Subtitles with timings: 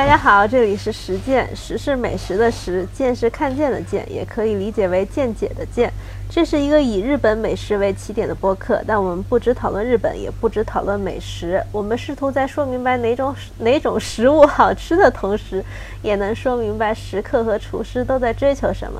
[0.00, 5.92] 大家好，这里是实践，实是美食的实，见是看见的见，也可以理解为见解的见。
[6.30, 11.62] 这是一个以日本美食为起点的播客，但我们不只讨论日本，也不只讨论美食。
[11.70, 15.62] 我们试图在说明白哪种哪种食物好吃的同时，
[16.00, 18.98] 也能说明白食客和厨师都在追求什么。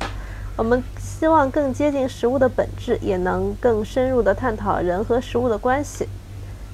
[0.55, 6.07] 我们希望更接近食物的本质，也能更深入地探讨人和食物的关系。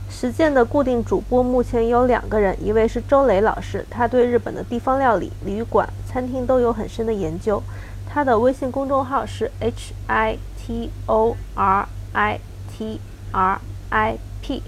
[0.09, 7.61] 实践的固定主播目前有两个人，一位是周磊老师，他对日本的地方料理、旅馆、餐厅都有很深的研究。
[8.09, 12.39] 他的微信公众号是 H I T O R I
[12.71, 12.99] T
[13.31, 13.59] R
[13.89, 14.63] I P。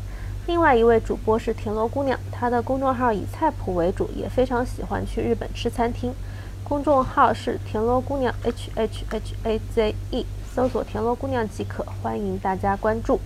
[0.45, 6.13] 另外一位主播是田螺姑娘，她的公众号以菜谱为主，也非常喜欢去日本吃餐厅。
[6.63, 13.19] 公众号是田螺姑娘 H H H A Z E，搜索田螺姑娘即可，欢迎大家关注。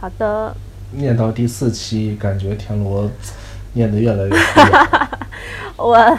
[0.00, 0.56] 好的。
[0.96, 3.10] 念到第四期，感觉田螺
[3.72, 4.36] 念得越来越
[5.76, 6.18] 我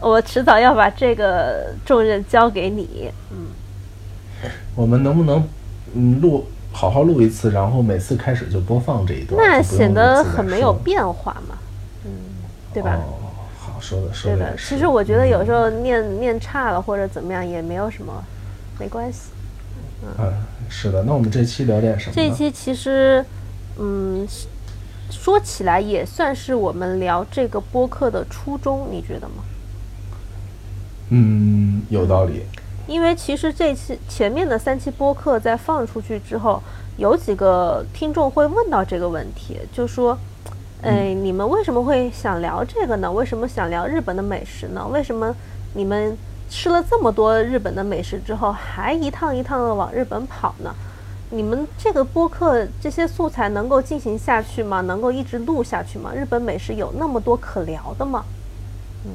[0.00, 3.10] 我迟早要把这个重任交给你。
[3.30, 3.46] 嗯，
[4.74, 5.46] 我们能不能
[5.94, 9.40] 嗯录好好录一次，然后每次开始就播放这一段？
[9.40, 11.56] 那显得很没有变化嘛。
[12.04, 12.10] 嗯，
[12.74, 12.98] 对吧？
[12.98, 14.56] 哦，好说的说的。
[14.56, 18.12] 其实我觉得有时候念念差了或者怎么样也没有什么，
[18.78, 19.30] 没关系。
[20.18, 20.32] 嗯，
[20.68, 21.04] 是的。
[21.04, 22.12] 那我们这期聊点什么？
[22.14, 23.24] 这一期其实。
[23.82, 24.28] 嗯，
[25.10, 29.42] 说起来也算是我们聊这个播客的初衷，你觉得吗？
[31.08, 32.42] 嗯，有道理。
[32.86, 36.62] 因为其实这期前面的三期播客在放出去之后，
[36.98, 40.18] 有几个听众会问到这个问题，就说
[40.82, 43.10] ：“哎，你们为什么会想聊这个呢？
[43.10, 44.86] 为什么想聊日本的美食呢？
[44.88, 45.34] 为什么
[45.74, 46.16] 你们
[46.50, 50.74] 吃了这么多日本的美食之后，还一趟一趟的往日本跑呢？”
[51.32, 54.80] 你们这个播客这些素材能够进行下去吗？
[54.80, 56.12] 能够一直录下去吗？
[56.12, 58.24] 日本美食有那么多可聊的吗？
[59.04, 59.10] 嗯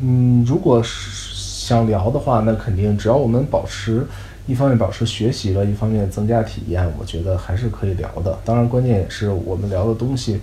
[0.00, 4.06] 嗯，如果是想聊的话，那肯定只要我们保持
[4.46, 8.38] 一方面保持学习了，一方面增加体验，我觉得还是可以聊的。
[8.44, 10.40] 当然，关键也是我们聊的东西，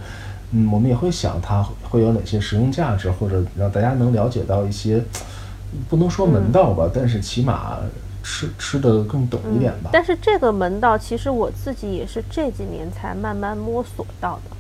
[0.52, 5.02] 嗯，我们也会想它会有哪些实用价值，或者让大家能了解到一些，
[5.88, 7.78] 不能说门道吧，但是起码。
[8.32, 14.56] 吃吃的更懂一点吧，但是这个门道其实我自己也是这几年才慢慢摸索到的。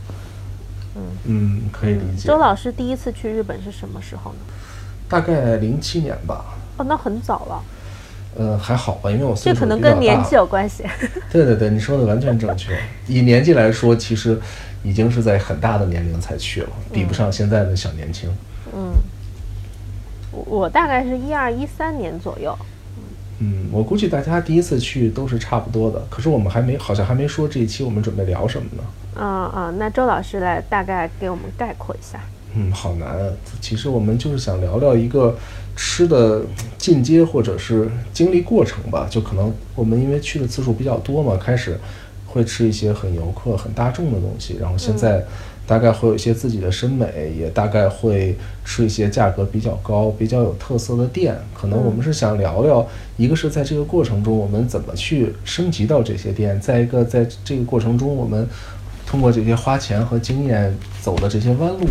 [0.96, 2.28] 嗯嗯，可以理解。
[2.28, 4.38] 周老师第一次去日本是什么时候呢？
[5.08, 6.58] 大概零七年吧。
[6.78, 7.63] 哦，那很早了。
[8.35, 10.84] 呃，还好吧，因为我这可能跟年纪有关系。
[11.31, 12.75] 对对对，你说的完全正确。
[13.08, 14.41] 以年纪来说，其实
[14.84, 18.28] 已经是在很大的年龄才去了，比不上现在的小年轻。
[18.74, 18.94] 嗯，
[20.31, 22.58] 我我大概是一二一三年左右。
[23.40, 26.06] 嗯，我估计大家第一次去都是差不多的。
[26.10, 28.84] 可是我们还没，好像还没说这一期我们准备聊什么呢？
[29.22, 32.20] 啊啊，那周老师来大概给我们概括一下。
[32.56, 33.08] 嗯，好难。
[33.62, 35.38] 其实我们就是想聊聊一个
[35.76, 36.44] 吃的
[36.78, 39.08] 进阶或者是经历过程吧。
[39.10, 41.80] 就可能我们因为去的次数比较多嘛，开始
[42.26, 45.24] 会吃一些很游客、很大众的东西，然后现在。
[45.69, 48.35] 大概会有一些自己的审美，也大概会
[48.66, 51.38] 吃一些价格比较高、比较有特色的店。
[51.53, 52.88] 可能我们是想聊聊，
[53.18, 58.47] 一个是在这个过程中我们怎么去升级到这些店，再一个在这个过程中我们
[59.06, 61.85] 通过这些花钱和经验走的这些弯路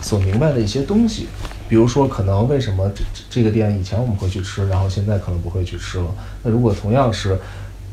[0.00, 1.26] 所明白的一些东西。
[1.68, 6.06] 比如说，可能为什么这这个店以前我们会去吃，然后现在可能不会去吃了。
[6.44, 7.36] 那如果同样是。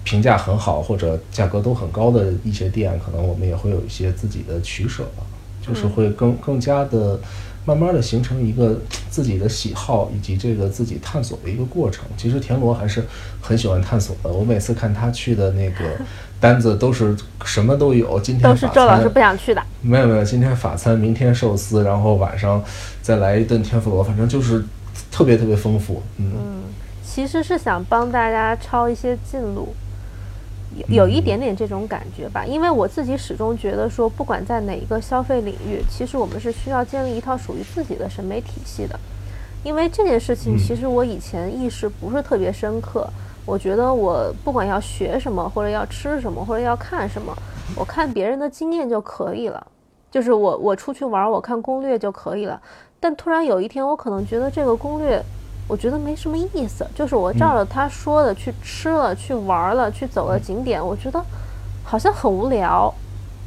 [0.04, 5.24] 评价很好或者价格都很高的一些店，可能我们也会有一些自己的取舍吧，
[5.66, 7.20] 就是会更更加的
[7.66, 8.78] 慢慢的形成一个
[9.10, 12.04] 自己的喜好以及这个自己探索的一个过程。
[12.18, 13.04] 其实田螺还是
[13.42, 15.86] 很喜欢探索的，我每次看他去的那个
[16.40, 17.16] 单子都是
[17.46, 18.20] 什么都有。
[18.20, 19.64] 今天都是周老师不想去的。
[19.82, 22.62] 没有没有，今天法餐，明天寿司，然后晚上
[23.02, 24.66] 再来一顿天妇罗，反正就是
[25.10, 26.04] 特别特别丰富。
[26.18, 26.64] 嗯，
[27.06, 29.74] 其实是想帮大家抄一些近路。
[30.88, 39.00] 有一点点这种感觉吧，因为我自己始终觉得说，不管在哪一个消费领域，其实我们是需要建立一套属于自己的审美体系的。
[39.64, 43.08] 因为这件事情，其实我以前意识不是特别深刻。
[43.46, 47.34] 我觉得我不管要学什么，或者要吃什么，或者要看什么，
[47.76, 49.66] 我看别人的经验就可以了。
[50.12, 52.62] 就是我我出去玩，我看攻略就可以了。
[53.00, 55.22] 但突然有一天，我可能觉得这个攻略。
[55.68, 61.24] 我觉得没什么意思，就是我照着他说的去吃了、去玩了、去走了景点，我觉得
[61.84, 62.94] 好像很无聊。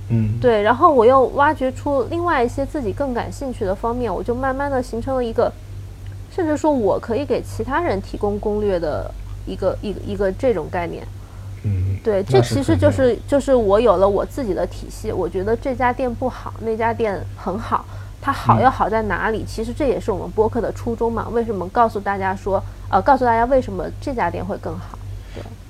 [0.09, 0.63] 嗯，对。
[0.63, 5.53] 然后我又挖掘出另外一些自己更感兴趣的方面，我就慢慢的形成了一个，
[6.31, 9.11] 甚至说我可以给其他人提供攻略的
[9.45, 11.07] 一个一个一个这种概念。
[11.65, 15.11] 嗯，对，这其实就是就是我有了我自己的体系。
[15.11, 17.85] 我觉得这家店不好，那家店很好。
[18.27, 19.45] 它好又好在哪里？
[19.47, 21.29] 其实这也是我们播客的初衷嘛。
[21.29, 24.99] 为什么告诉大家说，呃，告诉大家为什么这家店会更好？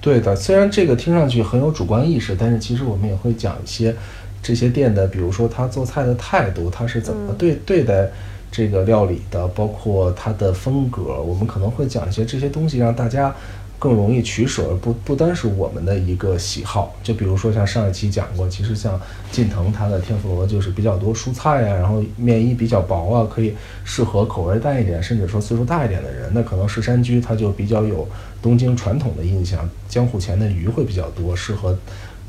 [0.01, 3.95] 对的，虽然这个听上去很有主观意识，但是其实我们也会讲一些
[4.43, 8.09] 这些店的，比如说他做菜的态度，他是怎么对对待
[8.51, 13.35] 这个料理的，包括他的风格，我们可能会讲一些这些东西，让大家。
[13.79, 19.01] 更容易取舍，不不单是我们的一个喜好，就比如说像上一期讲过，其实像
[19.31, 26.31] 近藤它的天妇罗就是比较多蔬菜呀，然后面衣比较薄啊，可以适合口味淡一点，甚至说岁数大一点的人。
[26.33, 28.09] 那可能石山居它就比较有
[28.41, 31.77] 东京传统的印象，江户前的鱼会比较多，适合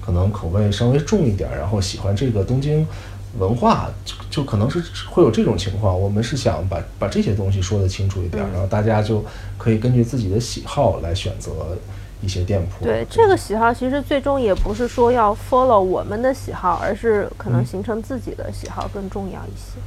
[0.01, 2.85] 可能口味稍微重一点，然后喜欢这个东京。
[3.38, 9.24] 文化就就可能是会有这种情况，我们是想把把这些东西说得清楚一点，然后大家就
[9.57, 11.78] 可以根据自己的喜好来选择
[12.22, 12.84] 一些店铺。
[12.84, 19.80] 对这个喜好，其实最终也不是说要 follow 我们的喜好，而是可能形成自己的喜好更重要一些。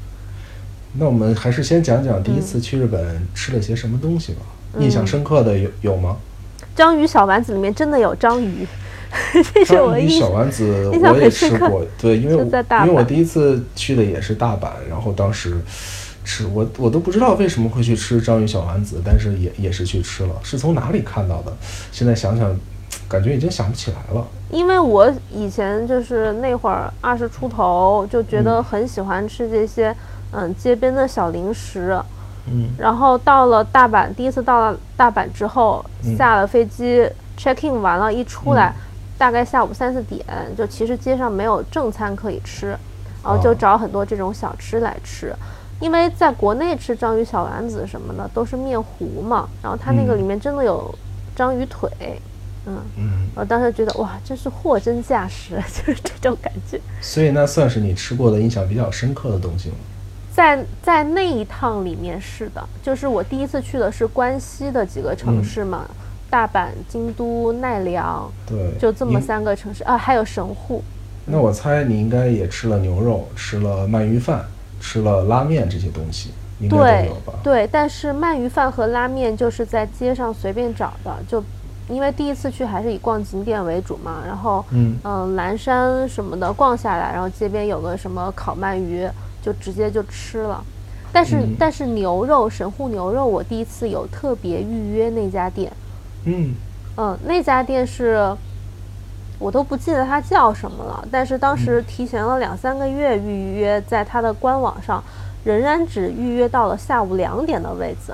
[0.95, 4.43] 那我们还是先讲讲第一次去日本吃了些什么东西吧。
[4.79, 6.17] 印象深刻的有有吗？
[6.77, 8.67] 章鱼小丸子里面真的有章鱼。
[9.67, 15.61] 章鱼小丸子我也吃过，对，因为因为我第一次去的也是大阪，然后当时
[16.25, 21.53] 吃我我都不知道为什么会去吃章鱼小丸子，但是也也是去吃了，是从哪里看到的？
[21.91, 22.57] 现在想想，
[23.09, 24.25] 感觉已经想不起来了。
[24.51, 29.95] 因为我以前就是那会儿二十出头，就觉得很喜欢吃这些
[30.33, 32.01] 嗯街边的小零食，
[32.47, 35.85] 嗯，然后到了大阪，第一次到了大阪之后，
[36.17, 37.05] 下了飞机
[37.37, 38.73] check in 完了，一出来。
[39.21, 40.25] 大概下午三四点，
[40.57, 42.69] 就其实街上没有正餐可以吃，
[43.23, 45.37] 然后就找很多这种小吃来吃。
[45.79, 50.95] 因为在国内吃章鱼小丸子什么的都是面糊嘛，然后它那个里面真的有
[51.37, 51.91] 章鱼腿，
[52.67, 56.81] 嗯嗯，我当时觉得哇，真是货真价实， 就是这种感觉。
[57.03, 59.75] 所以那算是你吃过的印象比较深刻的东西吗？
[60.33, 65.85] 在在那一趟里面是的，就是我第一次去的是关西的几个城市嘛。
[66.31, 70.83] 大阪、京都、奈良，对，就这么三个城市啊，还有神户。
[71.27, 74.45] 那我猜你应该也吃了牛肉，吃了鳗鱼饭，
[74.81, 76.31] 吃了拉面这些东西，
[76.61, 77.33] 应该都有吧？
[77.43, 81.43] 对，但是鳗鱼饭和拉面就是在街上随便找的，就
[81.89, 84.23] 因为第一次去还是以逛景点为主嘛。
[84.27, 89.09] 然后，嗯嗯，蓝山什么的逛下来，然后街边有个什么烤鳗鱼，
[89.43, 90.65] 就直接就吃了。
[91.13, 95.71] 但是但是牛肉神户牛肉，我第一次有特别预约那家店。
[96.25, 96.55] 嗯
[96.97, 98.37] 嗯，那家店是，
[99.39, 101.09] 我都不记得它叫什么了。
[101.11, 105.03] 但是当时提前了两三个月预约，在它的官网上，
[105.45, 108.13] 仍然只预约到了下午两点的位子。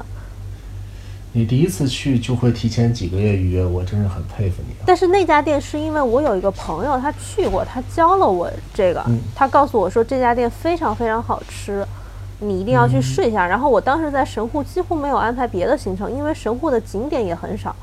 [1.32, 4.74] 你第一次去就会提前几个月预约，我真是很佩服你。
[4.86, 9.04] 但是那家店是因为我有一个朋友他去过，他教了我这个，
[9.34, 11.84] 他告诉我说这家店非常非常好吃，
[12.40, 13.46] 你一定要去试一下。
[13.46, 17.74] 然后我当时在神户几乎没有安排别的行程，因为神户的景点也很少。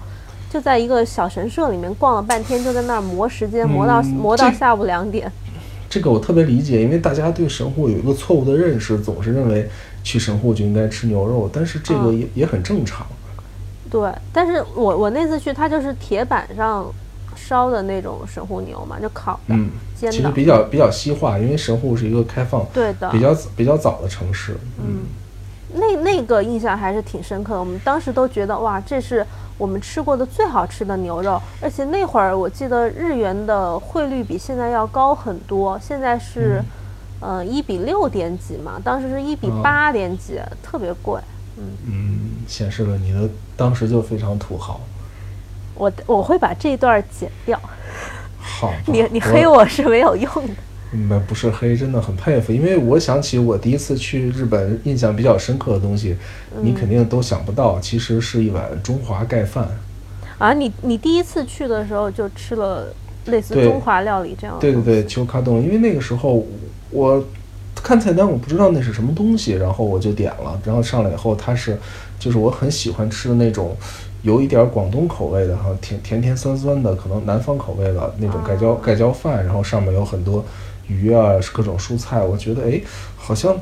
[0.53, 5.31] 就在一个小神社里面逛了半天，就在那儿磨时间，磨到磨到下午两点。
[5.89, 9.67] 这个我特别理解，因为大家对神户有一个错误的认识，总是认为
[10.03, 13.07] 去神户就应该吃牛肉，但是这个也也很正常。
[13.89, 16.85] 对，但是我我那次去，它就是铁板上
[17.35, 19.55] 烧的那种神户牛嘛，就烤的、
[19.95, 20.11] 煎的。
[20.11, 24.55] 其实比较比较西化，因为神户是一个开放、对的比较比较早的城市。
[24.77, 25.01] 嗯，
[25.73, 29.25] 那那个印象还是挺深刻的，我们当时都觉得哇，这是。
[29.55, 36.59] 我们吃过的最好吃的牛肉，而且那会儿我记得日元的汇率比现在要高很多，现在是，
[37.19, 41.21] 呃，一比六点几嘛，当时是一比八点几，特别贵。
[41.57, 44.81] 嗯嗯，显示了你的当时就非常土豪。
[45.75, 47.57] 我我会把这段剪掉。
[48.39, 50.53] 好，你你黑我是没有用的。
[51.09, 56.15] 那不是黑，真的很佩服，因为我想起我第一次去日本，印象比较深刻的东西，
[56.61, 59.67] 你肯定都想不到，其实是一碗中华盖饭。
[60.37, 62.93] 啊，你你第一次去的时候就吃了
[63.25, 64.55] 类似中华料理这样？
[64.59, 66.45] 对对对，秋卡冻，因为那个时候
[66.91, 67.23] 我
[67.73, 71.75] 看菜单，我不知道那是什么东西，然后我就点了，然后上来以后，它是
[72.19, 73.75] 就是我很喜欢吃的那种
[74.21, 80.45] 有一点广东口味的哈，甜甜甜酸酸的，可能南方口味的那种盖浇盖浇饭，然后上面有很多。
[80.93, 82.81] 鱼啊，各种蔬菜，我觉得哎，
[83.17, 83.55] 好像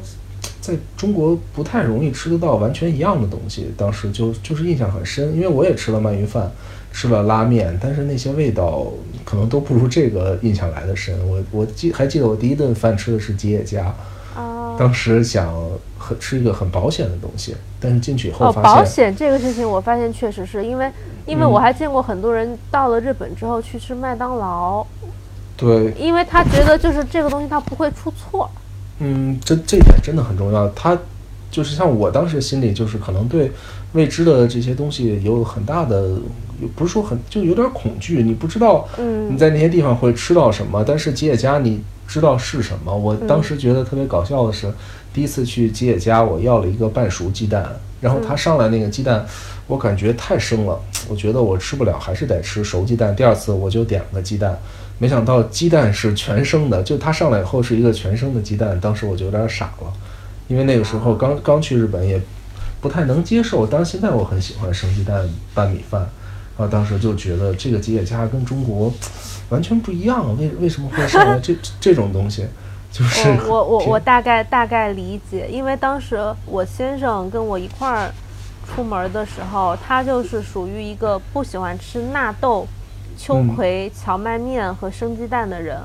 [0.59, 3.71] 在中国不太容易吃得到完全一样的东西。
[3.77, 6.51] 当时就就是印象很深，因为我也吃了鳗鱼饭，
[6.91, 8.85] 吃了拉面，但是那些味道
[9.23, 11.15] 可能都不如这个印象来的深。
[11.27, 13.93] 我我记还记得我第一顿饭吃的是吉野家，
[14.77, 15.53] 当时想
[15.97, 20.91] 很吃一个很保险的东西，但是进去以后发现保险这个事情，我发现确实是因为，
[21.25, 24.85] 因为我还见过很多人到了日本之后去吃麦当劳。
[25.61, 28.49] 对，因为他觉得就是这个东西它不会出错，
[28.97, 30.67] 嗯，这这一点真的很重要。
[30.69, 30.97] 他
[31.51, 33.51] 就是像我当时心里就是可能对
[33.93, 36.17] 未知的这些东西有很大的，
[36.75, 38.23] 不是说很就有点恐惧。
[38.23, 42.95] 你不知道嗯你在那些地方会吃到什么，但是吉野家你知道是什么。
[42.95, 44.73] 我当时觉得特别搞笑的是，
[45.13, 47.63] 第一次去吉野家，我要了一个半熟鸡蛋，
[47.99, 49.23] 然后他上来那个鸡蛋，
[49.67, 53.15] 我感觉太生了，我觉得我吃不了，还是得吃熟鸡蛋。
[53.15, 54.57] 第二次我就点了个鸡蛋，
[55.01, 59.91] 没想到鸡蛋是全生的，就它上来以后是一个全生的鸡蛋，当时我就有点傻了，
[60.47, 62.21] 因为那个时候刚刚去日本也
[62.79, 66.07] 不太能接受，当然现在我很喜欢生鸡蛋拌米饭。
[66.55, 68.93] 然后当时就觉得这个吉野家跟中国
[69.49, 72.45] 完全不一样，为为什么会上来这这 这种东西？
[72.91, 78.11] 就是我我我大概大概理解，因为当时我先生跟我一块儿
[78.67, 82.67] 出门的时候，他就是属于一个不喜欢吃纳豆、
[83.17, 85.77] 秋嗯葵、荞麦面和生鸡蛋的人。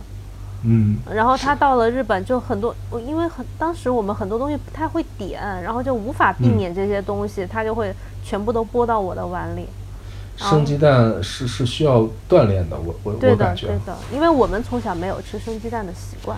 [0.69, 9.67] 嗯然后他到了日本就很多，我因为很当时我们很多东西不太会点，然后就无法避嗯免这些东西，他就会全部都拨到我的碗里。
[10.37, 16.37] 生鸡蛋是是需要锻炼的，我我对的，我感觉对的，因为我们从小没有吃生鸡蛋的习惯。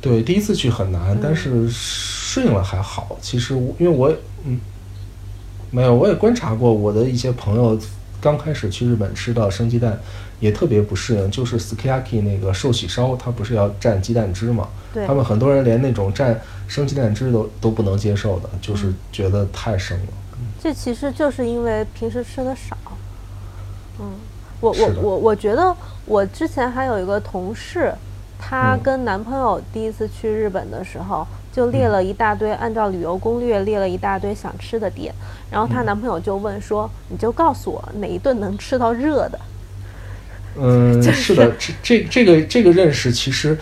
[0.00, 3.16] 对，第一次去很难，但嗯是适应了还好。
[3.20, 4.12] 其实因为我
[4.44, 4.60] 嗯
[5.70, 7.78] 没有，我也观察过我的一些朋友
[8.22, 9.98] 刚开始去日本吃到生鸡蛋
[10.38, 14.68] 也特别不适应，就是 sukiyaki 那个寿喜烧，它不是要蘸鸡蛋汁嘛？
[14.94, 16.36] 对他们很多人连那种蘸
[16.68, 20.12] 生鸡蛋汁都都不能接受的，就是嗯觉得太生了。
[20.62, 22.76] 这其实就是因为平时吃的少。
[23.98, 24.12] 嗯，
[24.60, 25.74] 我我我我觉得
[26.06, 27.92] 我之前还有一个同事，
[28.38, 35.14] 她嗯跟男朋友第一次去日本的时候，就列了一大堆，按照旅游攻略列了一大堆想吃的点，
[35.50, 39.38] 然后她男朋友就问说：“你就告诉我哪一顿能吃到热的。
[40.56, 43.56] 嗯， 就是的，这这这个这个认识其实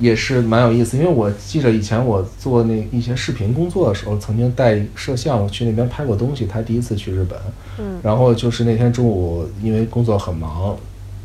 [0.00, 6.44] 也是蛮有意思，因为我记得以前我做那一些视频工作的时候，曾经带摄像去那边拍过东西。
[6.46, 7.38] 他第一次去日本，
[7.78, 10.76] 嗯然后就是那天中午因为工作很忙，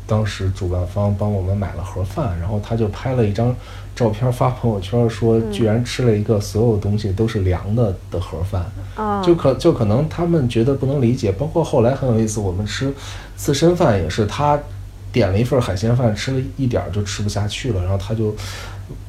[0.06, 3.54] 当时主办方帮我们买了盒饭，然后他就拍了一张
[3.94, 8.64] 照片发朋友圈，说嗯居然吃了一个所有东西都是凉的的盒饭。”
[8.96, 12.92] 啊，就可就可能他们觉得不能理解，包括后来很有意思，我们吃
[13.36, 14.58] 刺身饭也是，他
[15.12, 18.34] 点了一份海鲜饭，吃了一点儿就吃不下去了，然后他就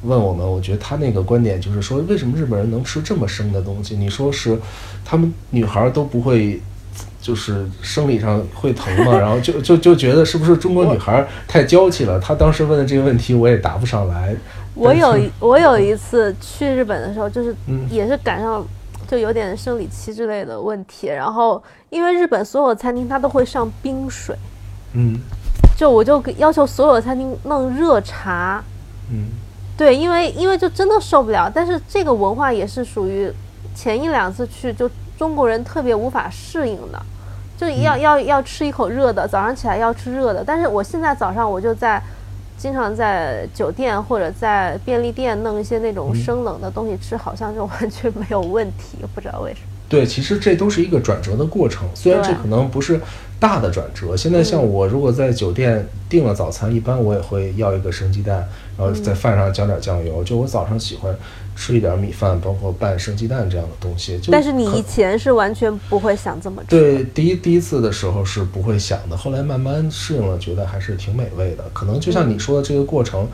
[0.02, 3.96] 问我们，我觉得他那个观点就是说，为什么日本人能吃这么生的东西？
[3.96, 4.58] 你说是
[5.04, 6.60] 他们女孩儿都不会。
[7.26, 12.20] 就是生理上会疼嘛，然后就就就觉得是不是中国女孩太娇气了？
[12.20, 14.32] 她当时问的这个问题我也答不上来。
[14.74, 18.64] 我有一我有一次去日本的时候，就是嗯也是赶上
[19.08, 24.36] 就有点生理期之类的问题，然后因为日本所有餐厅它都会上冰水，
[24.92, 25.18] 嗯
[25.76, 28.62] 就我就要求所有餐厅弄热茶，
[29.10, 29.26] 嗯
[29.76, 33.28] 对，因为因为就真的受不了，但是这个文化也是属于
[33.74, 37.02] 前一两次去就中国人特别无法适应的，
[37.56, 42.02] 就要、要要吃一口热的，早上起来要吃热的，但是我现在早上我就在。
[42.58, 49.66] 经常在酒店或者在便利店弄一些那种嗯生冷的东西吃，好像就完全没有问题，不知道为什么。
[49.90, 52.98] 对，其实这都是一个转折的过程，虽然这可能不是
[53.38, 54.16] 大的转折。
[54.16, 58.48] 现在像嗯我如果在酒店订了早餐，一般我也会要一个生鸡蛋，
[58.78, 60.24] 然后在饭上浇点酱油。
[60.24, 61.14] 就我早上喜欢
[61.56, 64.18] 吃一点米饭，包括拌生鸡蛋这样的东西。
[64.20, 66.68] 就但是你以前是完全不会想这么吃。
[66.68, 71.64] 对第一第一次的时候是不会想的，后来慢慢适应了，觉得还是挺美味的。
[71.72, 73.26] 可能就像你说的这个过程，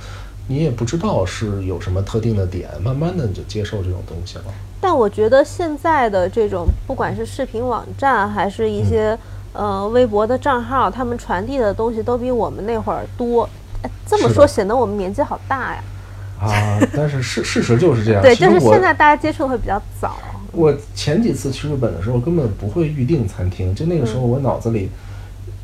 [0.47, 4.45] 你也不知道是有什么特定的点，慢慢的你就接受这种东西了。
[4.81, 9.19] 但我觉得现在的这种，不管是视频网站还是一些、
[9.52, 13.49] 呃微博的账号，他们传递的东西都比我们那会儿多。
[13.83, 15.83] 哎这么说显得我们年纪好大呀。
[16.43, 18.21] 啊，但是事事实就是这样。
[18.23, 20.19] 对，就是现在大家接触的会比较早。
[20.51, 24.91] 我前几次去日本的时候，根本不会预定餐厅，就那个时候我脑子里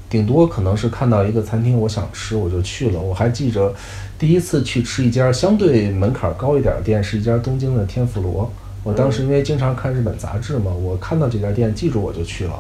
[0.09, 3.01] 顶多可能是看到一个餐厅，我想吃我就去了。
[3.01, 3.75] 我还记着
[4.19, 8.51] 第一次去吃一家相对门槛高一点的店，是一家东京的天妇罗。
[8.83, 12.53] 我当时因为经常看日本杂志嘛，我看到这家店，记住我就去了。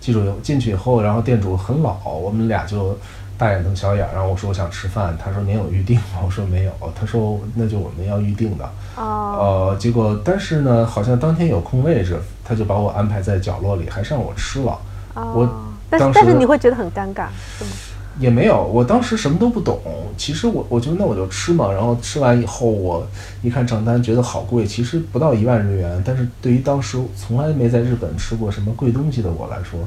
[0.00, 2.98] 记住进去以后，然后店主很老，我们俩就
[3.38, 6.20] 大眼瞪小眼，然后我说我想吃饭，他说您有预定吗？
[6.24, 8.64] 我说没有，他说那就我们要预定的。
[8.96, 14.78] 哦，呃，结果但是呢，好像当天有空位置，他就把我安排在角落里，还是让我吃了。
[15.14, 17.26] 我哦，但是当时但是你会觉得很尴尬，
[17.58, 17.70] 是吗？
[18.18, 19.78] 也没有，我当时什么都不懂。
[20.16, 23.06] 其实我我就那我就吃嘛，然后吃完以后，我
[23.42, 26.02] 一看账单，觉得好贵，其实不到一万日元。
[26.02, 29.78] 但是对于当时从来没在日本吃过什么贵东西的我来说，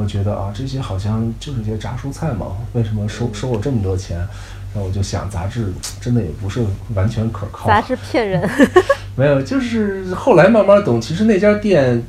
[0.00, 4.16] 我觉得啊，这些好像就是些炸蔬菜嘛，为什么收收我这么多钱？
[4.72, 6.64] 然后我就想，杂志真的也不是
[6.94, 7.66] 完全可靠。
[7.68, 8.48] 杂志骗人。
[9.14, 12.02] 没有，就是后来慢慢懂，其实那家店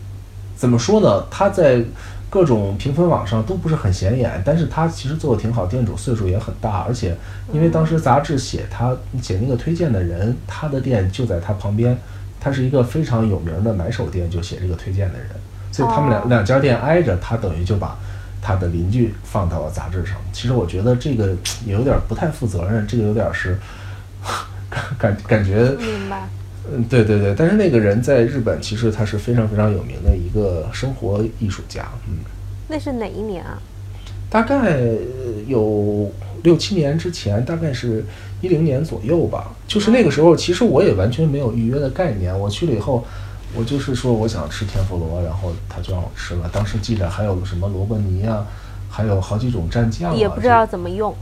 [0.55, 1.25] 怎么说呢？
[1.29, 1.83] 他在
[2.29, 7.17] 各种评分网上都不是很显眼，但是他其实做的挺好，店主岁数也很大，而且
[7.51, 11.98] 因为当时杂志写他写那个推荐的人，他的店就在他旁边，
[12.39, 15.27] 他是一个非常有名的买手店，就写这个推荐的人，
[15.72, 17.98] 所以他们两、哦两家店挨着，他等于就把
[18.42, 20.16] 他的邻居放到了杂志上。
[20.34, 21.36] 其实我觉得这个
[21.66, 23.58] 也有点不太负责任，这个有点是
[24.70, 25.72] 感感感觉。
[25.78, 26.28] 明白。
[26.72, 32.20] 嗯，对对对，但是那个人在日本其实他是非常非常有名的一个生活艺术家，嗯，
[32.68, 33.58] 那是哪一年啊？
[34.30, 34.96] 大概呃
[35.48, 36.10] 有
[36.44, 38.06] 六七年之前，大概是
[38.42, 39.51] 一零年左右吧。
[39.68, 42.38] 就是那个时候，其实我也完全没有预约的概念。
[42.40, 43.04] 我去了以后，
[43.53, 46.50] 我就是说我想吃天妇罗，然后他就让我吃了。
[46.53, 48.46] 当时记得还有什么萝卜泥啊，
[48.89, 51.13] 还有好几种蘸酱啊，也不知道怎么用。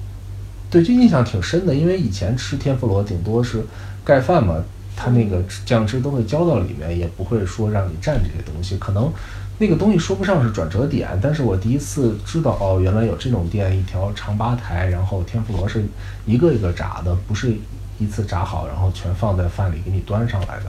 [0.69, 3.65] 对，就印象挺深的，因为以前吃天妇罗顶多是
[4.03, 4.63] 盖饭嘛，
[4.95, 8.77] 它那个酱汁都会浇到里面，也不会说让你蘸这些东西。
[8.77, 9.11] 可能
[9.57, 15.83] 那个东西说不上是转折点，但是我第一次知道哦，原来有这种店，一条长吧台，然后天妇罗是
[16.27, 17.55] 一个一个炸的，不是
[17.97, 20.65] 一次炸好然后全放在饭里给你端上来的，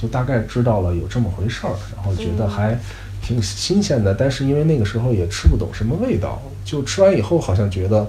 [0.00, 2.78] 就大概知道了有这么回事儿，然后觉得还
[3.20, 4.14] 挺新鲜的。
[4.14, 8.08] 但是因为那个时候也吃不懂什么味道，就吃完以后好像觉得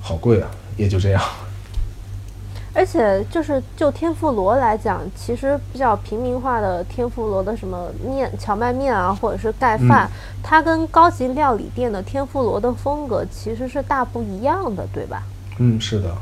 [0.00, 1.22] 好贵啊，也就这样。
[2.74, 10.08] 而且就是就天妇罗来讲，其实比较平民化的天妇罗的什么面、荞麦面啊，或者是盖饭，
[10.44, 15.22] 它跟高级料理店的天妇罗的风格其实是大不一样的，对吧？
[15.58, 16.14] 嗯，是的。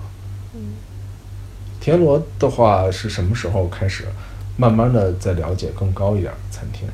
[1.79, 4.07] 田螺的话是什么时候开始
[4.57, 6.89] 慢慢的再了解更高一点儿的餐厅？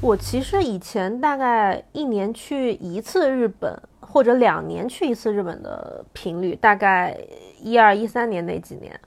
[0.00, 7.16] 我其实以前大概一年去一次日本，或者两年去一次日本的频率，大概
[7.62, 8.98] 一二一三年那几年。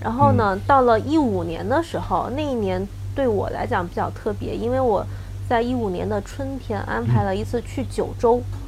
[0.00, 5.04] 然后呢，到了一五年的时候，那一年对我来讲比较特别，因为我
[5.48, 8.40] 在一五年的春天安排了一次去九州。
[8.52, 8.65] 嗯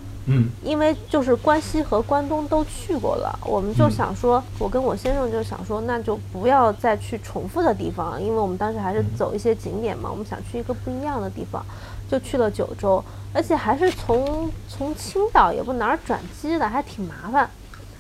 [0.63, 11.65] 因为就是关西和关东都去过了，我们就想说，我跟我先生就想说，那就不要再去重复的地方，因为我们当时还是走一些景点嘛，我们想去一个不一样的地方，
[12.11, 17.49] 就去了九州，而且还是从从青岛也不哪儿转机的，还挺麻烦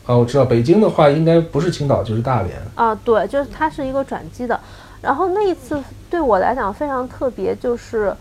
[0.04, 2.60] 啊，我知道北京的话应该不是青岛就是大连。
[2.74, 2.94] 啊。
[3.04, 4.60] 对，就是它是一个转机的，
[5.00, 8.14] 然后那一次对我来讲非常特别，就是。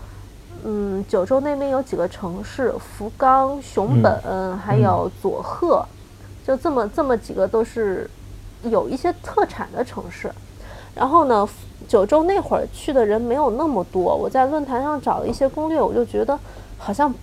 [0.64, 5.86] 嗯，九州那边有几个城市，福冈、熊本，还有佐贺，
[6.46, 8.10] 就这么这么几个都是
[8.64, 10.32] 有一些特产的城市。
[10.96, 11.48] 然后呢，
[11.88, 16.38] 九州那会儿去的人没有那么多，我在论坛上找了一些攻略，我就觉得
[16.78, 17.14] 好像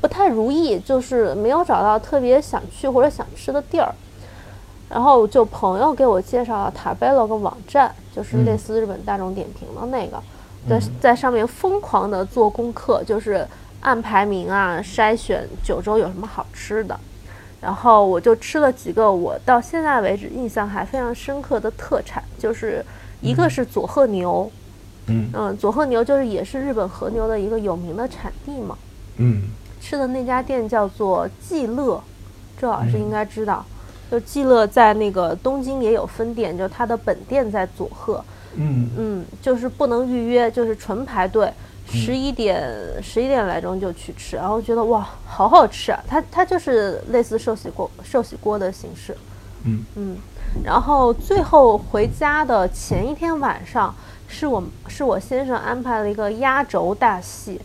[0.00, 3.94] 不太如意，就是没有找到特别想去或者想吃的地儿。
[4.88, 10.20] 然后就朋友给我介绍了塔贝罗个网站，就是类似日本大众点评的那个。
[10.68, 13.46] 在在上面疯狂的做功课，就是
[13.80, 16.98] 按排名啊筛选九州有什么好吃的，
[17.60, 22.84] 然后我就吃了几个我到现在为止印象还非常深刻的特产，就是
[23.20, 24.50] 一个是佐贺牛，
[25.06, 25.30] 嗯。
[25.32, 28.76] 嗯，佐贺牛就是也是日本和牛的一个有名的产地嘛。
[29.16, 29.44] 嗯。
[29.80, 32.02] 吃的那家店叫做季乐，
[32.60, 33.64] 周老师应该知道，
[34.10, 38.22] 就季乐在那个东京也有分店，就它的本店在佐贺。
[38.54, 38.90] 嗯。
[38.96, 41.52] 嗯，就是不能预约，就是纯排队，
[41.86, 42.62] 十一点
[43.02, 46.02] 十一点来钟就去吃，然后觉得哇，好好吃啊！
[46.06, 49.16] 它它就是类似寿喜锅寿喜锅的形式，
[49.64, 49.84] 嗯。
[49.96, 50.16] 嗯，
[50.64, 53.94] 然后最后回家的前一天晚上，
[54.26, 57.60] 是我是我先生安排了一个压轴大戏，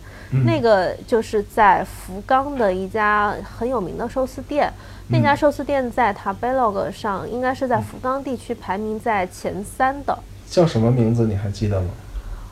[0.46, 4.72] 那个就是在福冈的一家很有名的寿司店，
[5.10, 10.18] 那家寿司店在 Tabelog 上应该是在福冈地区排名在前三的。
[10.50, 11.88] 叫什么名字你还记得吗？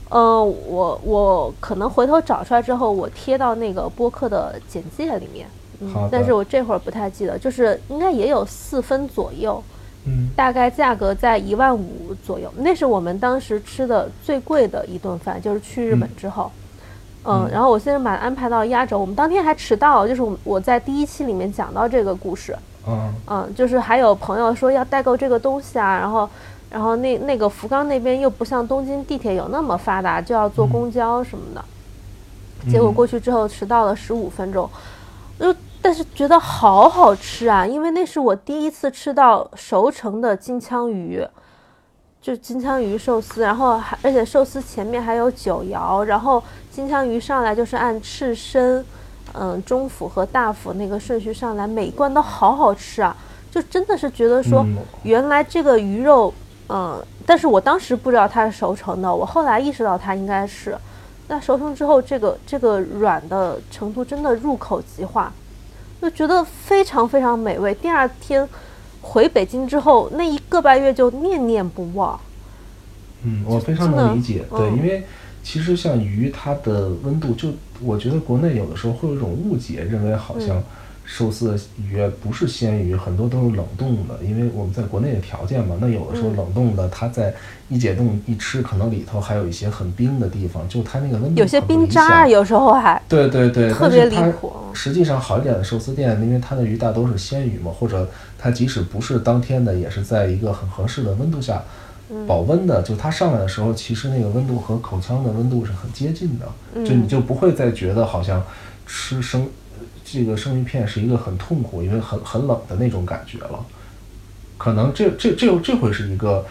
[0.10, 5.48] 嗯，我我可能回头找出来之后，我贴到那个播客的简介里面。
[5.92, 9.62] 好但是我这会儿不太记得，就是应该也有四分左右，
[10.06, 12.50] 嗯大概价格在一万五左右。
[12.58, 16.52] 那是我们当时吃的最贵的一顿饭，就是去日本之后。
[17.26, 22.56] 嗯，然后我现在把它安排到压轴，我们当天还迟到，就是我我在第一期里面讲到这个故事。
[22.86, 26.30] 嗯嗯，就是还有朋友说要代购这个东西啊，然后，
[26.74, 31.64] 然后那那个福冈那边又不像东京地铁有那么发达，就要坐公交什么的。
[32.70, 34.68] 结果过去之后迟到了十五分钟，
[35.40, 41.24] 就但是觉得好好吃啊，因为那是我第一次吃到熟成的金枪鱼，
[42.20, 48.84] 就金枪鱼寿司，然后还而且寿司前面还有酒肴，然后金枪鱼上来就是按赤身。
[49.36, 53.18] 嗯，中府和大府那个顺序上来，每一罐都好好吃啊！
[53.50, 56.32] 就真的是觉得说嗯，原来这个鱼肉
[56.70, 60.76] 嗯，但是我当时不知道它是熟成的，我后来意识到它应该是。
[61.28, 65.32] 那熟成之后，这个这个软的程度真的入口即化，
[66.02, 67.74] 就觉得非常非常美味。
[67.76, 68.48] 第二天
[69.02, 72.20] 回北京之后，那一个半月就念念不忘。
[73.24, 75.04] 嗯，我非常能理解，对，因为
[75.44, 77.50] 其实像鱼，它的温度，就
[77.82, 80.64] 我觉得国内有的时候会有一种误解，认为好像。
[81.06, 85.76] 寿司的鱼不是鲜鱼，很多都是冷冻的，因为我们在国内的条件嘛。
[85.80, 87.34] 那有的时候冷冻的，它在
[87.68, 94.52] 一解冻一吃，可能里头还有一些很冰的地方，就它那个温度有些冰渣，有时候还对对对，特别离谱。
[94.74, 101.62] 实际上好一点的寿司店，因为它的鱼大都是鲜鱼嘛，或者它即使不是当天的，也是在一个很合适的温度下
[102.26, 108.42] 保温的，就它上来的时候，其实那个温度和口腔的温度是很接近的，就你就不会再觉得好像
[108.88, 109.46] 吃生。
[110.14, 113.66] 这个生鱼片是一个很痛苦，因为很很冷的那种感觉了。
[114.56, 116.46] 可能这这这这会是一个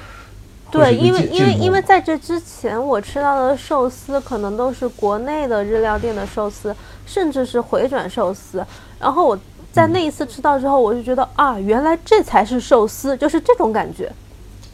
[0.71, 6.75] 对，因为因为因为在这之前我吃到的寿司可能都是国内的日料店的寿司，
[7.07, 8.67] 甚至是回转寿司。
[8.99, 9.39] 然后我
[9.71, 14.13] 在那一次吃到之后，我就觉得啊，原来这才是寿司，就是这种感觉。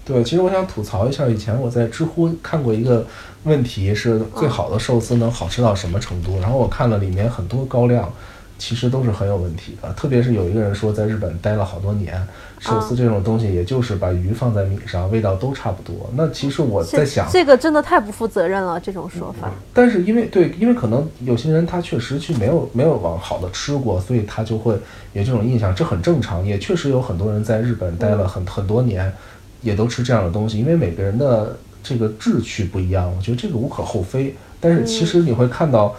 [0.05, 3.07] 对，其实我想吐槽一下，以前我在知乎看过一个
[3.45, 6.41] 问题，是最好的寿司能好吃到什么程度？
[6.41, 8.11] 然后我看了里面很多高亮。
[8.59, 12.21] 其实都是很有问题的，特别是有一个人说在日本待了好多年，
[12.59, 16.11] 寿司这种东西也就是把鱼放在米上，味道都差不多。
[16.17, 19.49] 那其实我在想，这个真的太不负责任了，这种说法。
[19.73, 24.77] 但是因为对，因为可能有些人他确实去没有没有往好的吃过，所以他就会
[25.13, 26.45] 有这种印象，这很正常。
[26.45, 29.13] 也确实有很多人在日本待了很很多年，
[29.63, 34.35] 也都吃这样的东西，因为每个人的这个志趣不一样，我觉得这个无可厚非。
[34.59, 35.95] 但是其实你会看到。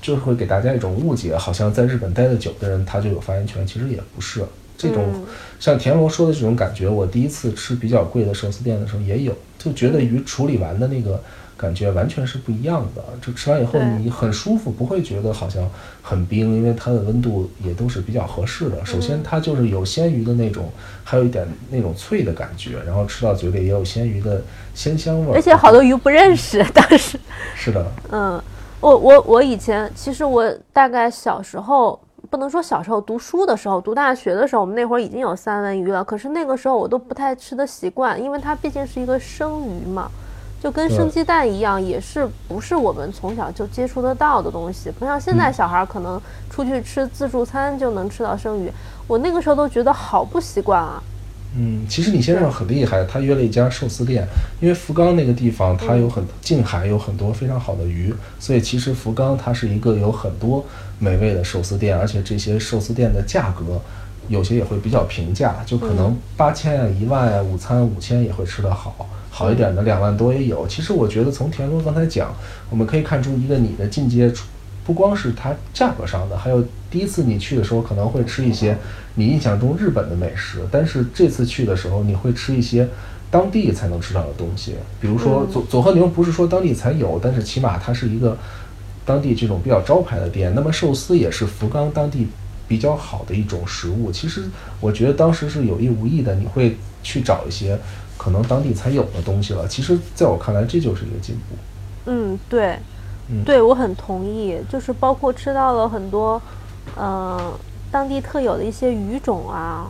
[0.00, 4.44] 就会给大家一种误解，好像在日本待得久的人他就有发言权，其实也不是。
[4.76, 5.24] 这种
[5.58, 11.20] 像田螺说的这种感觉，我第一次吃比较贵的寿司店的时候也有，就觉得鱼处理完的那个
[11.56, 13.02] 感觉完全是不一样的。
[13.20, 15.68] 就吃完以后你很舒服，不会觉得好像
[16.00, 18.76] 很冰，因为它的温度也都是比较合适的。
[18.86, 20.70] 首先它就是有鲜鱼的那种，
[21.02, 24.40] 还有一点那种脆的感觉，然后吃到嘴里也有鲜鱼的
[24.76, 25.34] 鲜香味。
[25.34, 27.18] 而且好多鱼不认识，当时
[27.56, 28.40] 是的，嗯。
[28.80, 31.98] 我我我以前其实我大概小时候
[32.30, 40.08] 不能说小时候读书的时候读大学的时候我们那会儿已经有三文鱼了，可是那个时候我都不太吃的习惯，因为它毕竟是一个生鱼嘛，
[40.62, 48.72] 就跟生鸡蛋一样，也是不是我们从小就接触得到的东西，不像现在小孩可能出去吃自助餐就能吃到生鱼，
[49.08, 51.02] 我那个时候都觉得好不习惯啊。
[51.60, 54.24] 嗯，其实李先生很厉害，他约了一家寿司店，
[54.60, 60.64] 因为福冈那个地方它有很近海，有很多非常好的鱼，所以其实福冈它是一个有很多
[61.00, 63.82] 美味的寿司店，而且这些寿司店的价格
[64.28, 70.64] 有些也会比较平价，就可能八千啊、一万啊，午餐五千也会吃得好，好一点的两万多也有。
[70.68, 72.32] 其实我觉得从田螺刚才讲，
[72.70, 74.32] 我们可以看出一个你的进阶。
[74.88, 78.74] 不光是它价格上的，还有第一次你去的时候可能会吃一些
[79.16, 82.88] 你印象中日本的美食，但是这次去的时候你会吃一些
[83.30, 88.34] 当地才能吃到的东西，比如说佐佐贺牛不是说当地才有，但是起码它是一个
[89.04, 90.54] 当地这种比较招牌的店。
[90.54, 92.26] 那么寿司也是福冈当地
[92.66, 94.10] 比较好的一种食物。
[94.10, 94.44] 其实
[94.80, 97.78] 我觉得当时是有意无意的，你会去找一些
[98.16, 99.68] 可能当地才有的东西了。
[99.68, 101.56] 其实在我看来，这就是一个进步。
[102.06, 102.78] 嗯，对。
[103.44, 106.40] 对，我很同意，就是包括吃到了很多，
[106.98, 107.38] 嗯，
[107.90, 109.86] 当地特有的一些鱼种啊，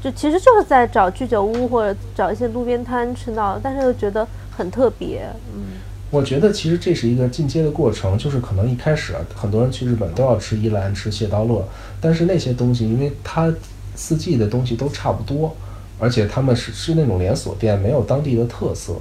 [0.00, 4.24] 就其实就是在找居酒屋或者找一些路边摊吃到，但是又觉得
[4.56, 5.28] 很特别。
[5.52, 5.78] 嗯，
[6.12, 11.66] 我觉得其实这是一个进阶的过程，就是可能一开始很多人去日本都要吃伊兰、吃蟹刀乐，
[12.00, 13.52] 但是那些东西因为它
[13.96, 15.52] 四季的东西都差不多，
[15.98, 18.94] 而且他们是是那种连锁店，没有当地的特色，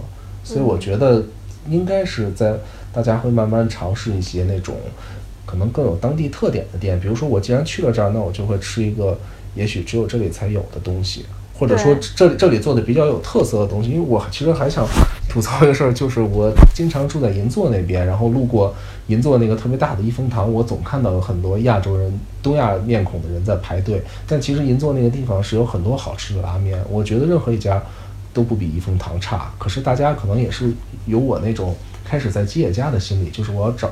[0.44, 1.24] 所以我觉得
[1.70, 2.56] 应该是在。
[2.98, 4.76] 大家会慢慢尝试一些那种
[5.46, 9.16] 可能更有当地特点的店，比如说我既然去了这儿，那我就会吃一个
[9.54, 13.92] 也许只有这里才有的东西，或者说这里这里做的比较有特色的东西。
[13.92, 14.84] 因为我其实还想
[15.30, 18.74] 吐槽一个事儿，就是我经常住在银座那边，然后路过
[19.10, 24.02] 银座那个特别大的一风堂，我总看到有很多亚洲人、东亚面孔的人在排队。
[24.28, 27.80] 但其实银座那个地方是有很多好吃的拉面，我觉得任何一家
[28.34, 29.54] 都不比一风堂差。
[29.60, 30.74] 可是大家可能也是
[31.06, 31.76] 有我那种。
[32.08, 33.90] 开始在吉野家的心理，就是我要找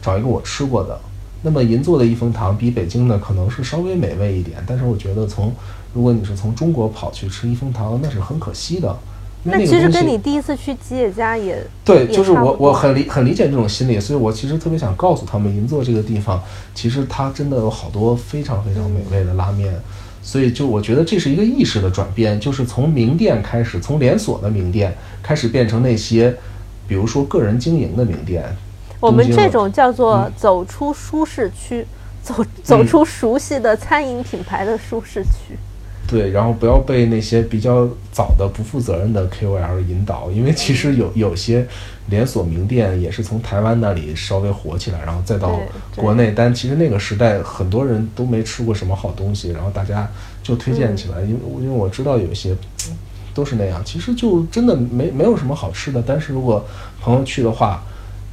[0.00, 0.98] 找一个我吃过的。
[1.42, 5.52] 那么银座的益丰堂比北京的可能是稍微美味一点，但是我觉得从
[5.92, 8.96] 如果你是从中国跑去吃益丰堂，那是很可惜的。
[9.44, 16.40] 那其实跟你第一次去吉野家也对，就是我我很理很理解这种心理，所以我其实特别想告诉他们，银座这个地方
[16.74, 19.74] 其实它真的有好多非常非常美味的拉面。
[20.22, 26.32] 所以就我觉得这是一个意识的转变，就是从名店开始，从连锁的名店开始变成那些，
[26.92, 28.44] 比如说个人经营的名店。
[29.00, 31.86] 我们这种叫做走出舒适区，
[32.22, 35.56] 走走出熟悉的餐饮品牌的舒适区。
[36.06, 41.66] 对，然后不要被那些比较早的不负责任的 KOL 引导，因为其实有有些
[42.10, 45.58] 连锁名店也是从台湾那里稍微火起来，然后再到
[45.96, 50.06] 国内，但其实那个时代很多人都没吃过什么好东西，然后大家
[50.42, 52.50] 就推荐起来，因为因为我知道有一些
[52.90, 52.96] 嗯
[53.34, 56.64] 都是那样，其实就真的没没有什么好吃的，但是如果
[57.00, 57.82] 朋友去的话。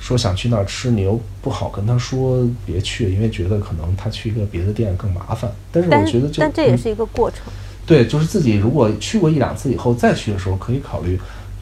[0.01, 5.51] 说想去那儿吃，你又不好跟他说别去，因为觉得可能他去一个别的店更麻烦。
[5.73, 7.41] 但是我觉得这，嗯但这也是一个过程。
[7.85, 11.19] 对，就是自己如果去过一两次以后再去的时候，可以考虑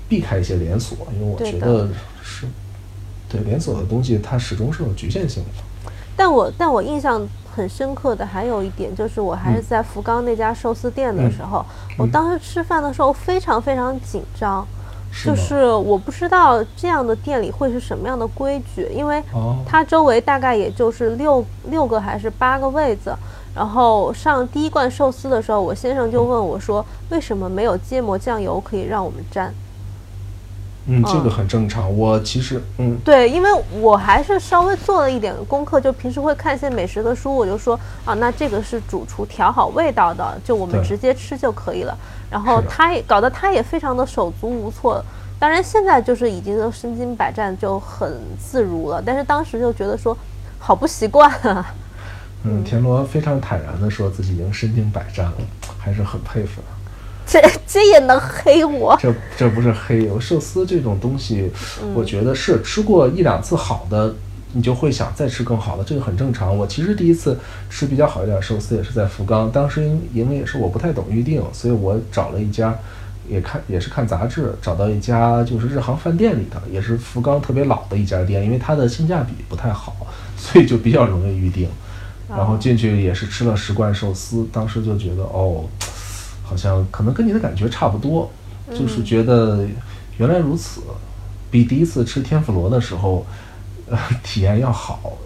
[0.08, 1.90] 避开一些连锁，因为我觉得
[2.22, 2.46] 是，
[3.28, 5.92] 对连锁的东西它始终是有局限性的。
[6.16, 11.66] 但我但我印象很深刻的还有一点，就是我还是在福冈那家寿司店的时候，
[11.98, 14.64] 我当时吃饭的时候非常非常紧张，
[15.12, 23.12] 是就是我不知道这样的店里会是什么样的规矩，因为哦它周围大概也就是六六个还是八个位子。
[23.56, 29.52] 然后上第一罐寿司的时候，我先生就问我说：“为什么没有芥末酱油可以让我们沾？”
[30.88, 31.96] 嗯，这个嗯很正常。
[31.96, 41.98] 我其实，嗯，对，因为我还是稍微做了一点功课，就平时会看一些美食的书，我就说啊，那这个是主厨调好味道的，就我们直接吃就可以了。
[42.32, 45.04] 然后他也搞得他也非常的手足无措。
[45.40, 49.02] 当然现在就是已经都身经百战，就很自如了。
[49.06, 50.18] 但是当时就觉得说，
[50.58, 51.76] 好不习惯啊。
[52.44, 55.34] 嗯，田螺非常坦然的说自己已经身经百战了，
[55.78, 56.68] 还是很佩服的。
[57.28, 58.98] 这这也能黑我？
[59.02, 61.52] 这这不是黑油寿司这种东西，
[61.84, 64.16] 嗯我觉得是吃过一两次好的，
[64.54, 66.58] 你就会想再吃更好的，这个很正常。
[66.58, 67.38] 我其实第一次
[67.70, 72.74] 吃比较好一点的寿司也是在福冈，当时因因为也是我不太懂预定，所以我找了一家，
[73.28, 79.94] 也看也是看杂志，找到一家就是日航饭店里的，也是福冈特别老的一家店，因为它的性价比不太好，
[80.40, 81.68] 所以就比较容易预定。
[82.30, 85.64] 然后进去也是吃了十罐寿司，当时就觉得哦，
[86.48, 88.32] 好像可能跟你的感觉差不多，
[88.72, 89.68] 就是觉得
[90.18, 90.82] 原来如此，
[91.52, 93.26] 比第一次吃天妇罗的时候，
[93.90, 95.18] 呃， 体验要好。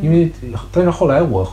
[0.00, 0.32] 因为
[0.72, 1.46] 但是后来我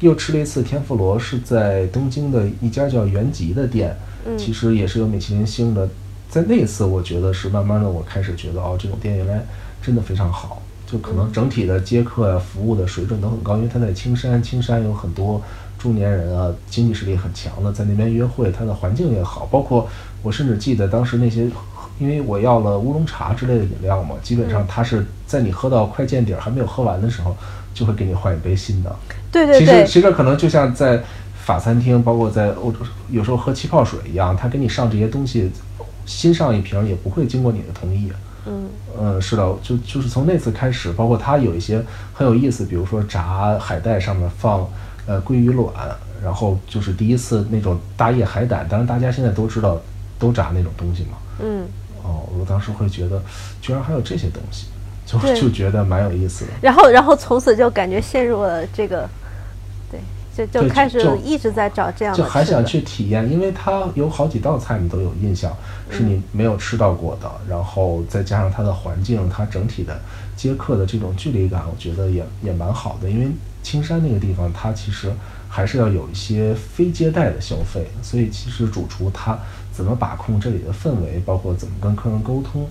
[0.00, 3.96] 又吃了一次天妇罗，是在东京的一家叫原吉的店，
[4.36, 5.88] 其实也是有米其林星的。
[6.28, 9.44] 在那一次，我觉得是慢慢的，我开始觉得哦，这种店原来
[9.82, 10.62] 真的非常好。
[10.86, 15.40] 就可能整体的接客呀、服务的水准都很高，因为它在青山，青山有很多
[15.80, 19.48] 中年人啊，经济实力很强的，在那边约会，它的环境也好。
[19.50, 19.88] 包括
[20.22, 21.48] 我甚至记得当时那些，
[21.98, 27.34] 因为我要了乌龙茶之类的饮料嘛，基本上它是在你喝到快见底儿还没有喝完的时候，
[27.72, 28.94] 就会给你换一杯新的。
[29.32, 31.02] 对对对其实，其实可能就像在
[31.34, 35.50] 法餐厅，包括在欧洲，有时候喝气泡水一样，他给你上这些东西，
[36.04, 38.12] 新上一瓶也不会经过你的同意。
[38.46, 44.66] 嗯嗯，是的，就就是从那次开始，包括他有一些很有意思，比如说炸海带上面放
[45.10, 45.74] 呃鲑鱼卵，
[46.22, 49.76] 然后就是第一次那种大叶海胆，当然大家现在都知道
[50.20, 51.18] 都炸那种东西嘛。
[51.40, 51.66] 嗯。
[52.04, 53.20] 哦，我当时会觉得，
[53.60, 54.68] 居然还有这些东西，
[55.04, 56.50] 就就觉得蛮有意思的。
[56.62, 59.08] 然后，然后从此就感觉陷入了这个，
[59.90, 60.00] 对，
[60.36, 65.54] 就就开始一直在找这样的就还想去体验，因为它有好几道菜你都有印象，
[65.90, 70.00] 是你没有吃到过的，然后再加上它的环境，它整体的
[70.36, 73.10] 接客的这种距离感，我觉得也也蛮好的。
[73.10, 73.28] 因为
[73.62, 75.12] 青山那个地方，它其实
[75.48, 79.38] 还是要有一些非接待的消费，所以其实主厨他
[79.72, 82.66] 怎么把控这里的氛围，包括怎么跟客人沟通，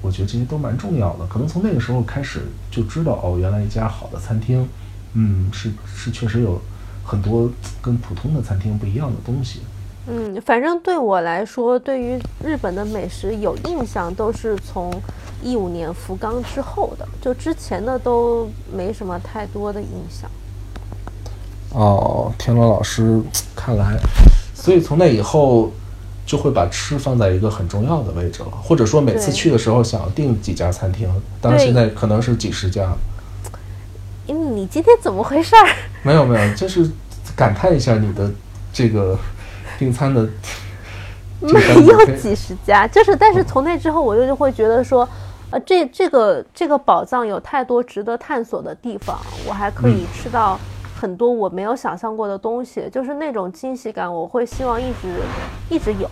[0.00, 1.26] 我觉得这些都蛮重要的。
[1.26, 4.66] 可能从那个时候开始就知道，哦，原来一家好的餐厅，
[5.14, 6.60] 嗯，是是确实有
[7.04, 9.60] 很多跟普通的餐厅不一样的东西。
[10.06, 14.92] 嗯，反正对我来说，对于日本的美食有印象，都是从
[15.42, 20.28] 一五年福冈之后的，就之前的都没什么太多的印象。
[21.70, 23.22] 哦，天罗老师，
[23.54, 23.96] 看来，
[24.54, 25.70] 所以从那以后
[26.26, 31.08] 就会把吃放在一个很重要的位置了，或者说每次去的时候想订几家餐厅，
[31.40, 32.92] 当然现在可能是几十家，
[34.26, 35.68] 你今天怎么回事儿？
[36.02, 36.88] 没有没有，就是
[37.34, 38.30] 感叹一下你的
[38.72, 39.18] 这个
[39.78, 40.28] 订餐的
[41.40, 45.08] 这个没有几十家，就是，但是从那之后，我就会觉得说，
[45.50, 50.58] 呃，这这个这个宝藏有太多值得探索的地方，我还可以吃到
[50.94, 55.20] 很多我没有想象过的东西，就是那种惊喜感，我会希望一直
[55.68, 56.08] 一直有。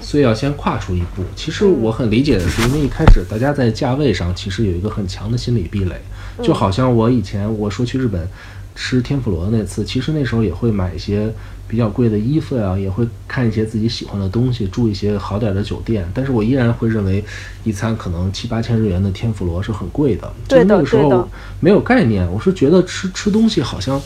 [0.00, 1.22] 所以要先跨出一步。
[1.34, 5.94] 其实我很理解的是，因为一开始大家在价位上其实有一个很强的心理壁垒，
[6.42, 8.28] 就好像我以前我说去日本
[8.74, 11.32] 吃天妇罗那次，其实那时候也会买一些
[11.66, 16.08] 比较贵的衣服呀，也会看一些自己喜欢的东西，住一些好点的酒店。
[16.14, 17.24] 但是我依然会认为，
[17.64, 20.30] 一餐可能七八千日元的天妇罗是很贵的。
[20.46, 21.28] 对的，那个时候
[21.60, 24.00] 没有概念，我是觉得吃吃东西好像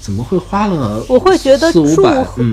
[0.00, 1.84] 怎么会花了我会觉得住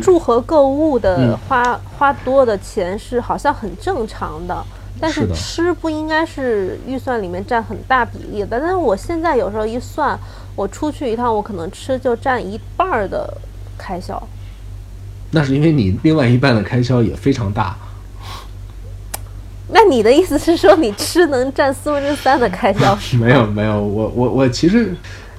[0.02, 4.64] 住和购物的嗯花、花多的钱是好像很正常的，
[5.00, 8.60] 但是吃不应该是预算里面占很大比例的。
[8.60, 10.20] 但是我现在有时候一算，
[10.56, 13.34] 我出去一趟，我可能吃就占一半儿的
[13.78, 14.22] 开销。
[15.32, 17.78] 那是因为你另外一半的开销也非常大。
[19.72, 22.98] 那你的意思是说，你吃能占四分之三的开销？
[23.20, 24.96] 没有没有，我我我其实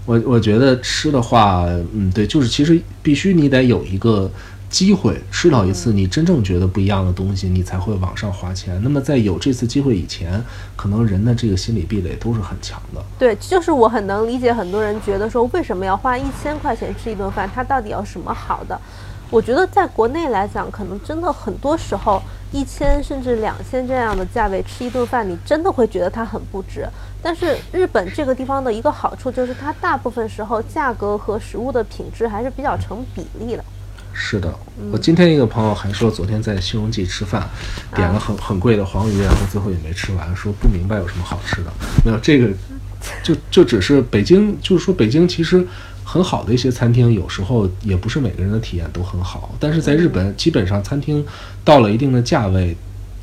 [0.06, 4.30] 我我觉得吃的话，嗯，对，就是其实必须你得有一个
[4.68, 8.80] 机会吃到一次你真正觉得不一样的东西，你才会往上花钱。
[8.84, 10.40] 那么在有这次机会以前，
[10.76, 13.04] 可能人的这个心理壁垒都是很强的。
[13.18, 17.50] 对，就是我很能理解很多人觉得说，为什么要花一千块钱吃一顿饭？
[17.52, 18.80] 它到底有什么好的？
[19.30, 22.20] 我觉得在国内来讲，可能真的很多时候，
[22.52, 26.86] 一千甚至两千这样的价位吃一顿饭，你真的会觉得它很不值。
[27.22, 33.64] 但是日本这个地方的一个好处就是，它大部分时候价格和食物的品质还是比较成比例的。
[34.12, 34.52] 是的，
[34.90, 37.48] 我今天一个朋友还说，昨天在西荣记吃饭，
[37.94, 41.70] 点了很很贵的黄鱼，然后最后也没吃完，说不明白有什么好吃的。
[42.04, 42.48] 没有这个，
[43.22, 45.64] 就就只是北京，就是说北京其实
[46.10, 49.54] 很好的一些餐厅，有时候也不是每个人的体验都很好。
[49.60, 51.24] 但是在日本，基本上餐厅
[51.64, 52.76] 到了一定的价位，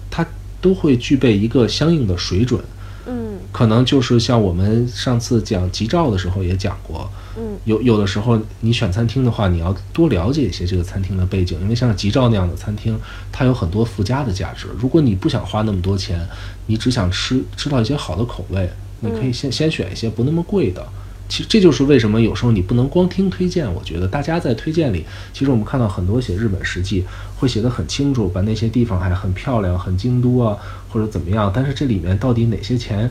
[0.10, 0.26] 它
[0.62, 2.64] 都会具备一个相应的水准。
[3.10, 12.98] 嗯可能就是像我们上次讲吉兆的时候也讲过，嗯有有的时候你选餐厅的话，你要多了解一些这个餐厅的背景，因为像吉兆那样的餐厅，
[13.34, 14.68] 它有很多附加的价值。
[14.78, 16.26] 如果你不想花那么多钱，
[16.68, 18.70] 你只想吃吃到一些好的口味，
[19.02, 20.88] 你可以先先选一些不那么贵的。
[21.30, 23.72] 其实这就是为什么有时候你不能光听推荐。
[23.74, 27.04] 我觉得大家在推荐里，其实我们看到很多写日本实际
[27.36, 30.58] 会写得很清楚，把那些地方还很漂亮、很京都啊，
[30.90, 31.52] 或者怎么样。
[31.54, 33.10] 但是这里面到底哪些钱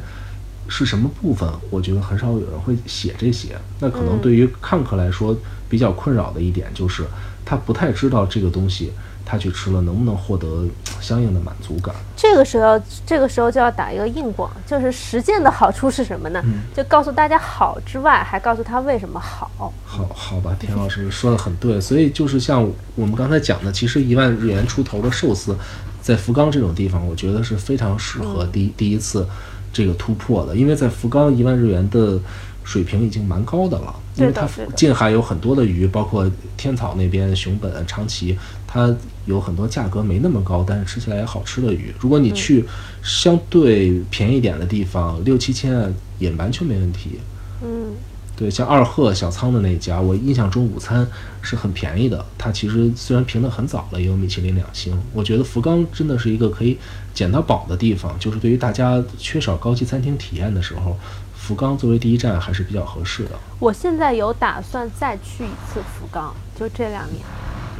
[0.69, 3.57] 是什么部分，我觉得很少有人会写这些。
[3.81, 5.37] 那可能对于看客来说
[5.69, 7.05] 比较困扰的一点就是，
[7.45, 8.93] 他不太知道这个东西
[9.27, 10.65] 他去吃了能不能获得
[11.01, 11.93] 相应的满足感。
[12.17, 16.43] 这个时候，这个时候就要打一个硬广，就是实践的好处是什么呢？
[16.75, 19.51] 就告诉大家好之外，还告诉他为什么好。
[19.85, 25.57] 好好吧，田老师说的很对，所以就是像我们刚才讲的，其实一万日元出头的寿司，
[26.01, 29.27] 在福冈这种地方，我觉得是非常适合嗯第、第一次
[29.73, 32.19] 这个突破的，因为在福冈一万日元的
[32.63, 38.95] 水平已经蛮高的了，因为它近海有很多的鱼，包括天草那边熊本、长崎，它
[39.27, 41.95] 有很多价格没那么高，但是吃起来也好吃的鱼。
[42.01, 42.65] 如果你去
[43.03, 47.21] 相对便宜一点的地方，六七千也完全没问题。
[47.63, 47.93] 嗯
[48.39, 51.07] 对，像二鹤小仓的那家，我印象中午餐
[51.41, 52.23] 是很便宜的。
[52.37, 54.95] 它其实虽然评的很早了，也有米其林两星。
[55.15, 56.77] 我觉得福冈真的是一个可以
[57.15, 60.95] 捡到宝的地方，就是对于大家缺少高级餐厅体验的时候，
[61.35, 63.31] 福冈作为第一站还是比较合适的。
[63.59, 67.25] 我现在有打算再去一次福冈，就这两年，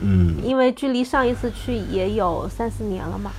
[0.01, 3.31] 嗯因为距离上一次去也有三四年了嘛。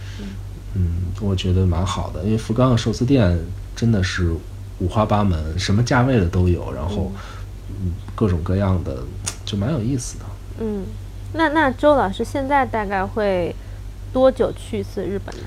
[0.74, 3.40] 嗯，我觉得蛮好的，因为福冈的寿司店
[3.76, 4.32] 真的是
[4.80, 7.12] 五花八门，什么价位的都有，然后
[7.70, 8.98] 嗯各种各样的，
[9.46, 10.26] 就蛮有意思的。
[10.60, 10.84] 嗯，
[11.34, 13.56] 那那周老师现在大概会
[14.14, 15.44] 多久去一次日本呢？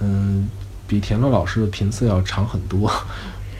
[0.00, 0.48] 嗯，
[0.86, 2.90] 比田乐老师的频次要长很多，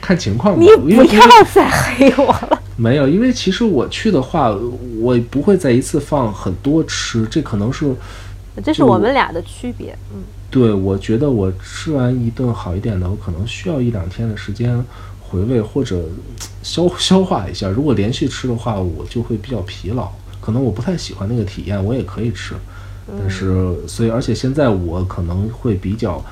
[0.05, 0.61] 看情况吧。
[0.61, 2.63] 你不要再黑我了。
[2.77, 4.55] 没有，因为其实我去的话，
[5.01, 7.95] 我不会再一次放很多吃，这可能是
[8.63, 9.97] 这是我们俩的区别。
[10.13, 14.81] 嗯对我觉得我吃完一顿好一点的，我可能需要一两天的时间
[15.21, 16.01] 回味或者
[16.63, 17.69] 消 消化一下。
[17.69, 22.55] 如果连续吃的话，我就会比较疲劳，可能我不太喜欢那个体验，我也可以吃，
[23.19, 26.25] 但是所以而且现在我可能会比较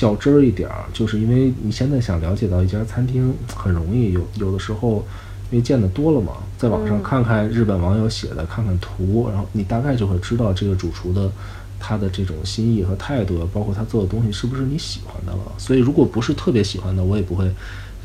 [0.00, 5.04] 较真儿一点儿，就是因为你现在想了解到一家餐厅很容易，有有的时候。
[5.52, 11.28] 因为见的多了嘛，在网上看看日本网友写的，看看图，然后你大概就会知道这个主厨的
[11.76, 15.40] 他的这种心意和态度，包括他做的东西是不是你喜欢的了。
[15.58, 17.52] 所以如果不是特别喜欢的，我也不会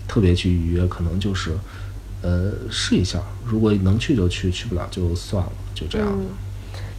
[0.08, 1.52] 特别去预约，可能就是
[2.24, 6.08] 呃试一下，如果能去就去，去不了就算了，就这样。
[6.12, 6.26] 嗯，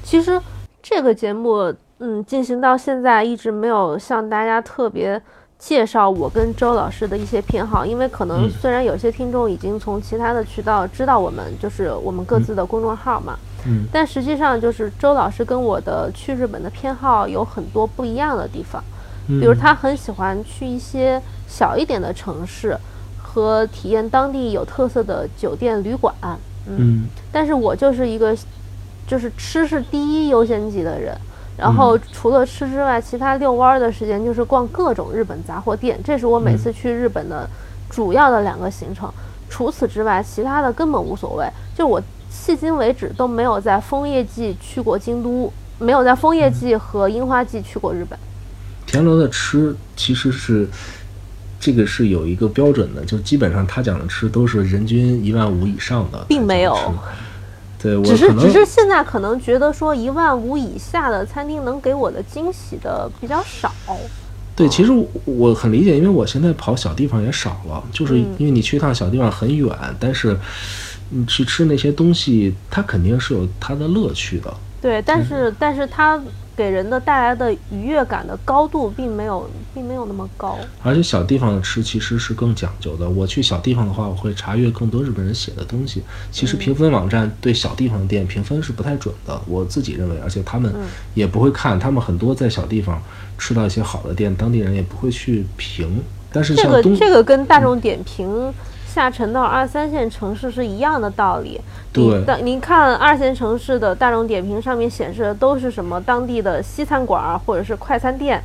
[0.05, 0.41] 其实
[0.81, 5.20] 这个节目，嗯，进行到现在一直没有向大家特别
[5.59, 8.51] 介绍我跟周老师的一些偏好，因为可能嗯。
[8.51, 13.86] 虽然有些听众已经从其他的渠道知道我们就是我们各自的公众号嘛，嗯。
[13.90, 18.84] 但实际上就是周老师跟我的去日本的偏好有很多不一样的地方，
[19.28, 21.18] 嗯，比如他很喜欢去一些
[21.49, 22.76] 小一点的城市
[23.22, 26.14] 和体验当地有特色的酒店旅馆。
[26.68, 28.36] 嗯但是我就是一个，
[29.07, 31.16] 就是吃是第一优先级的人。
[31.57, 37.49] 然后除了吃之外，其他遛弯儿的时间就是逛各种日本杂货店，这是我每次去日本的
[37.89, 39.11] 主要的两个行程。
[39.49, 41.49] 除此之外，其他的根本无所谓。
[41.75, 48.19] 就我迄今为止都没有在枫叶季去过京都，没有在枫叶季和樱花季去过日本。
[48.87, 50.69] 田螺的吃其实是
[51.59, 56.77] 这个是有一个标准的，就基本上他讲的吃都是人均一万五以上的，并没有。
[57.81, 63.72] 对，我只是只是现在可能觉得说一万五以下的餐厅能给我的惊喜的比较少。
[64.55, 69.70] 对，其实我我很理解，因为我现在跑小地方也少了，就是嗯因为你去一趟小地方很远，
[70.01, 70.35] 但是
[71.11, 74.53] 你去吃那些东西，它肯定是有它的乐趣的。
[74.87, 76.22] 对，但是但是它
[76.57, 80.57] 给人的带来的愉悦感的高度并没有并没有那么高。
[80.80, 83.11] 而且小地方的吃其实是更讲究的。
[83.11, 86.05] 我去小地方的话，我会查阅更多日本人写的东西。
[86.30, 90.72] 其实评分网站对小地方的店评分是不太准的，我自己认为，而且他们
[91.14, 91.76] 也不会看。
[91.76, 93.03] 他们很多在小地方
[93.37, 96.01] 吃到一些好的店，当地人也不会去评。
[96.32, 98.55] 但是这个这个跟大众点评
[98.97, 101.61] 下沉到二三线城市是一样的道理。
[101.92, 108.42] 对你的您看二线城市的大众点评上面显示的都是什么当地的西餐馆儿或者是快餐店，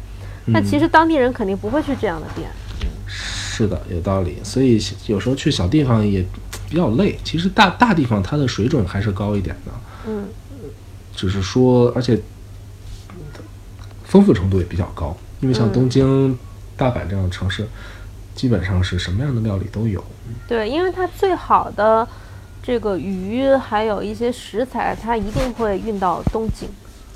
[0.47, 2.49] 那嗯其实当地人肯定不会去这样的店。
[3.07, 4.37] 是的，有道理。
[4.43, 4.77] 所以
[5.07, 6.25] 有时候去小地方也
[6.69, 7.17] 比较累。
[7.23, 9.71] 其实大大地方它的水准还是高一点的，
[10.07, 10.27] 嗯，
[11.15, 12.19] 只是说，而且
[14.03, 15.15] 丰富程度也比较高。
[15.39, 16.37] 因为像嗯东京、
[16.77, 17.67] 大阪这样的城市，
[18.41, 20.03] 基本上是什么样的料理都有。
[20.47, 22.07] 对，因为它最好的
[22.63, 26.67] 这个鱼还有一些食材，它一定会运到东京。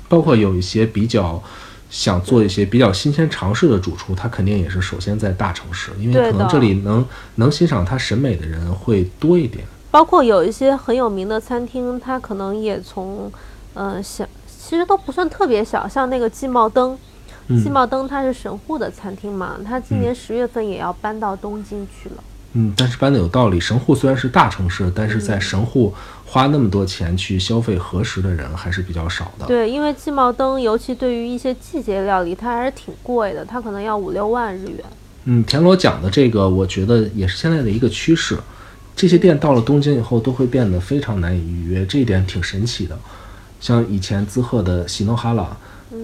[0.08, 1.42] 包括有一些比较
[1.90, 7.04] 想做一些比较新鲜尝试的主厨，他肯定也是首先在大城市，因为可能这里能
[7.34, 9.64] 能欣赏他审美的人会多一点。
[9.90, 13.32] 包括有一些很有名的餐厅，它可能也从，
[13.74, 16.96] 呃，小，其实都不算特别小，像那个季茂登，
[17.48, 22.24] 嗯季茂登它是神户的餐厅嘛，它今年十月份也要搬到东京去了。
[22.58, 23.60] 嗯，但是搬的有道理。
[23.60, 25.92] 神户虽然是大城市，但是在神户
[26.24, 29.44] 花那么多钱去消费和食的人还是比较少的。
[29.46, 34.78] 对，因为季茂登，尤其对于一些季节料理，它还是挺贵的，它可能要五六万日元。
[35.24, 38.38] 嗯，田螺讲的这个，我觉得也是现在的一个趋势。
[38.94, 42.98] 这些店到了东京以后，都会变得非常难以预约，这一点挺神奇的。
[43.60, 45.54] 像以前滋贺的喜诺哈拉，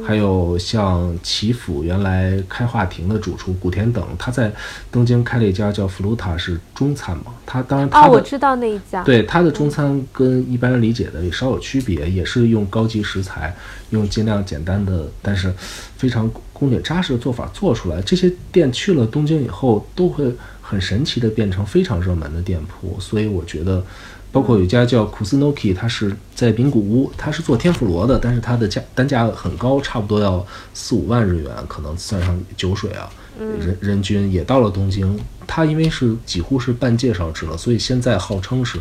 [0.06, 4.52] 还有像祈福原来开化亭的主厨古田等，他在
[4.90, 7.34] 东京开了一家叫弗鲁塔，是中餐嘛。
[7.44, 9.02] 他当然他啊，我知道那一家。
[9.02, 13.54] 对他的中餐跟一般人理解的也稍有区别，也是用高级食材，
[13.90, 15.52] 用尽量简单的，但是
[15.96, 18.00] 非常工点扎实的做法做出来。
[18.02, 22.98] 这些店去了东京以后，都会很神奇的变成非常热门的店铺。
[23.00, 23.84] 所以我觉得，
[24.32, 33.08] 包括有一家叫 Kusunoki，它是在名古屋，它是做天妇罗的，但是它的价单价很高，差不多要四五万日元，可能算上酒水啊。
[33.38, 38.78] 人人均也到了东京，它因为是几乎是半介绍制了，所以现在号称是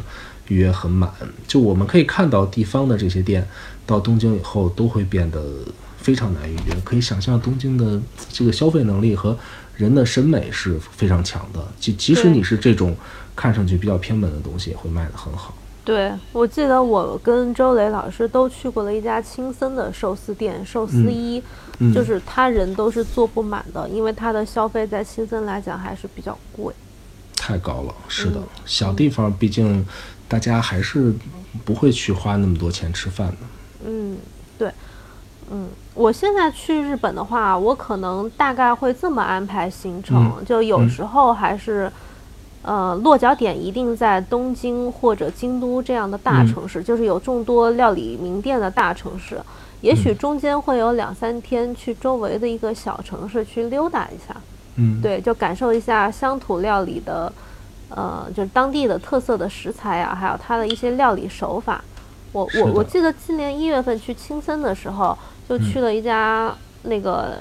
[0.50, 1.10] 预约很满。
[1.48, 3.48] 就我们可以看到地方的这些店
[3.86, 5.42] 到东京以后都会变得
[5.98, 8.00] 非常难预约，可以想象东京的
[8.30, 9.38] 这个消费能力和
[9.78, 11.66] 人的审美是非常强的。
[11.80, 12.96] 即即使你是这种
[13.36, 15.54] 看上去比较偏门的东西，也会卖得很好。
[15.84, 21.42] 对，我记得我跟周磊老师都去过了一家青森的寿司店，寿司一，
[21.80, 26.72] 嗯就是他人都是坐不满的，因为他的消费在青森来讲还是比较贵。
[27.36, 29.84] 太高了，是的，嗯小地方毕竟
[30.28, 31.12] 大家还是
[31.66, 33.38] 不会去花那么多钱吃饭的。
[33.84, 34.16] 嗯，
[34.60, 34.72] 对，
[35.50, 41.92] 嗯，我现在去日本的话，我可能大概会这么安排行程，嗯就有嗯时候还是。
[42.64, 49.40] 呃，落脚点一定在东京或者京都这样的大嗯城市，就是有众多料理名店的大城市。
[49.82, 49.96] 也嗯。
[49.96, 54.36] 许中间会有两三天去周围的一个小城市去溜达一下，
[54.76, 57.34] 嗯，对，就感受一下乡土料理的，
[57.90, 61.84] 呃，就是当地的特色的食材啊，还有它的一些料理手法。
[62.32, 65.18] 我我我记得今年一月份去青森的时候，
[65.50, 65.62] 就嗯。
[65.64, 67.40] 去了一家那个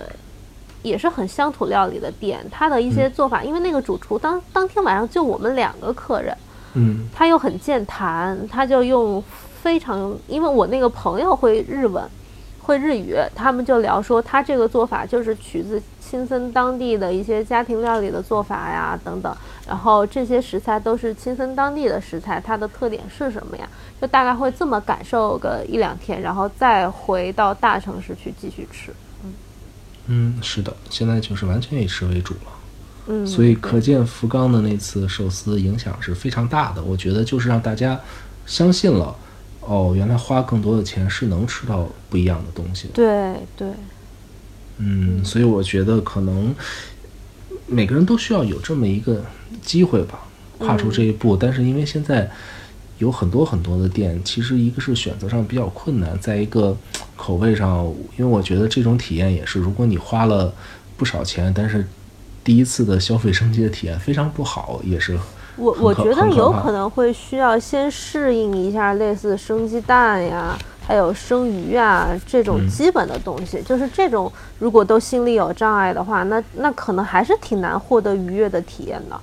[0.82, 6.36] 也是很乡土料理的店，他的一些嗯做法，因为那个主厨当当天晚上就我们两个客人，
[6.74, 9.22] 嗯他又很健谈，他就用
[9.62, 12.02] 非常，因为我那个朋友会日文，
[12.62, 19.36] 会日语，他们就聊说他这个做法就是取自青森当地的一些家庭料理的做法呀等等，
[19.68, 23.68] 然后这些食材都是青森当地的食材，它的特点是什么呀？
[24.00, 28.90] 就大概会这么感受个一两天，然后再回到大城市去继续吃。
[30.12, 32.40] 嗯，是的，现在就是完全以吃为主了。
[33.06, 36.82] 嗯，所以可见福冈的那次寿司影响是非常大的。
[36.82, 37.98] 我觉得就是让大家
[38.44, 39.16] 相信了，
[39.60, 42.94] 哦，原来花更多的钱是能吃到不一样的东西的。
[42.94, 43.68] 对对，
[44.78, 46.52] 嗯，所以我觉得可能
[47.66, 49.24] 每个人都需要有这么一个
[49.62, 50.20] 机会吧，
[50.58, 51.36] 跨出这一步。
[51.36, 52.28] 但是因为现在
[53.00, 56.76] 有很多很多的店，其实一个是选择上比较困难，在一个
[57.16, 57.84] 口味上，
[58.16, 60.52] 因为我觉得这种体验也是，如果你花了
[60.96, 61.86] 不少钱，但是
[62.44, 65.18] 第一次的消费升级的体验非常不好，也是
[65.56, 73.62] 我我觉得有可能会需要先适应一下类似生鸡蛋呀，还有生鱼啊这种嗯基本的东西。
[73.62, 79.20] 就是这种如果都心里有障碍的话，那那可能还是挺难获得愉悦的体验的。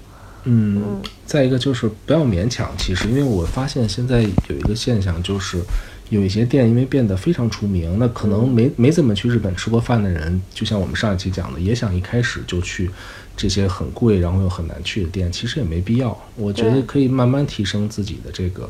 [0.50, 2.72] 嗯，再一个就是不要勉强。
[2.78, 5.62] 其实，因为我发现现在有一个现象，就是
[6.10, 12.89] 有一些店因为变得非常出名，那可能没没怎么去日本吃过饭的人，就像我们上一期讲的，也想一开始就去
[13.36, 16.18] 这些很贵然后又很难去的店，其实也没必要。
[16.38, 18.70] 我觉得可以慢慢提升自己的这个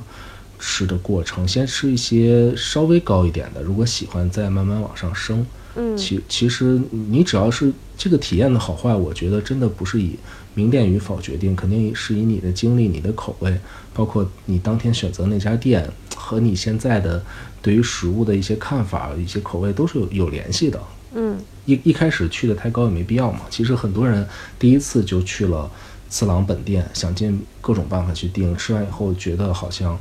[0.57, 5.45] 吃的过程，先吃一些稍微高一点的，如果喜欢再慢慢往上升。
[5.79, 10.17] 嗯，其其实你只要是这个体验的好坏，我觉得真的不是以
[10.55, 13.55] 名店与否决定，肯定是以你的经历、你的口味，
[13.93, 17.23] 包括你当天选择那家店和你现在的
[17.61, 20.81] 对于食物的一些看法、一些口味都是有有联系的。
[21.13, 23.41] 嗯，一一开始去的太高也没必要嘛。
[23.49, 25.69] 其实很多人第一次就去了
[26.09, 29.97] 次郎本店，想尽各种办法去订，吃完以后觉得好像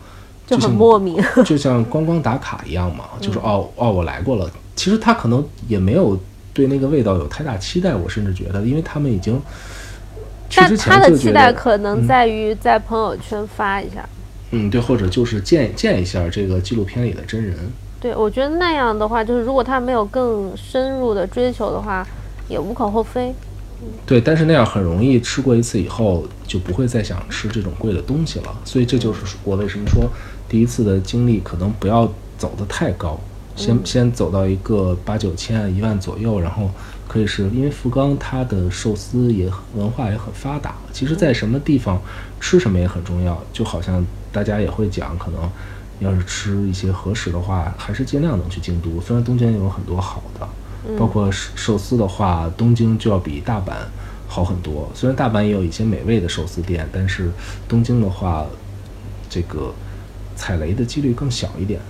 [0.47, 1.23] 就很像莫名。
[1.45, 4.51] 就像观光打卡一样嘛，就是哦哦，我来过了。
[4.77, 6.17] 其实他可能也没有
[6.55, 9.41] 对那个味道有太大期待，我甚至觉得，因为他们已经
[10.49, 14.09] 去但之他的期前就觉得，待可能在于在朋友圈发一下。
[14.53, 17.57] 嗯，对，或者就是见见一下这个纪录片里的真人。
[17.99, 22.07] 对，我觉得那样的话，就是如果他没有更深入的追求的话，
[22.49, 23.35] 也无可厚非。
[24.07, 30.09] 对，但是那样很容易吃过一次以后就不会再想吃这种贵的东西了，所以这就是我为什么说
[30.49, 33.21] 第一次的经历可能不要走得太高，
[33.57, 36.71] 先、先走到一个八九千、一万左右，然后
[37.09, 42.01] 可以是因为福冈它的寿司也文化也很发达，其实在什么地方
[42.39, 45.51] 吃什么也很重要，就好像大家也会讲，可能
[46.01, 50.47] 要是吃一些和食的话，还是尽量能去京都，虽然东京也有很多好的。
[50.97, 53.73] 包括寿寿司的话，东京就要比大阪
[54.29, 54.89] 好很多。
[54.95, 57.29] 虽然大阪也有一些美味的寿司店，但是
[57.67, 58.47] 东京的话，
[59.29, 59.75] 这个
[60.37, 61.81] 踩雷的几率更小一点。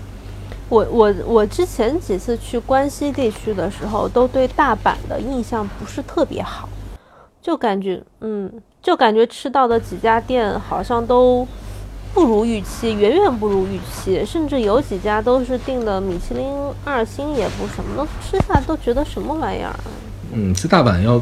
[0.68, 6.68] 我我我之前几次去关西地区的时候，都对大阪的印象不是特别好，
[7.40, 8.52] 就感觉嗯，
[8.82, 11.46] 就感觉吃到的几家店好像都
[12.12, 16.44] 不如预期，远远不如预期，甚至有几家都是订的米其林
[16.84, 19.72] 二星也不什么的，吃下来都觉得什么玩意儿。
[20.32, 21.20] 嗯，在大阪要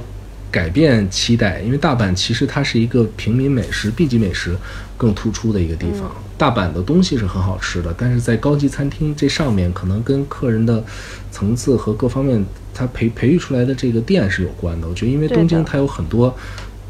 [0.54, 4.56] 改变期待，因为大阪其实它是一个平民美食、B 级美食
[4.96, 6.08] 更突出的一个地方。
[6.38, 10.84] 大阪的东西是很好吃的，但是在高级餐厅这上面，可能跟客人的
[11.32, 14.86] 层次和各方面，它培培育出来的这个店是有关的。
[14.86, 16.32] 我觉得，因为东京它有很多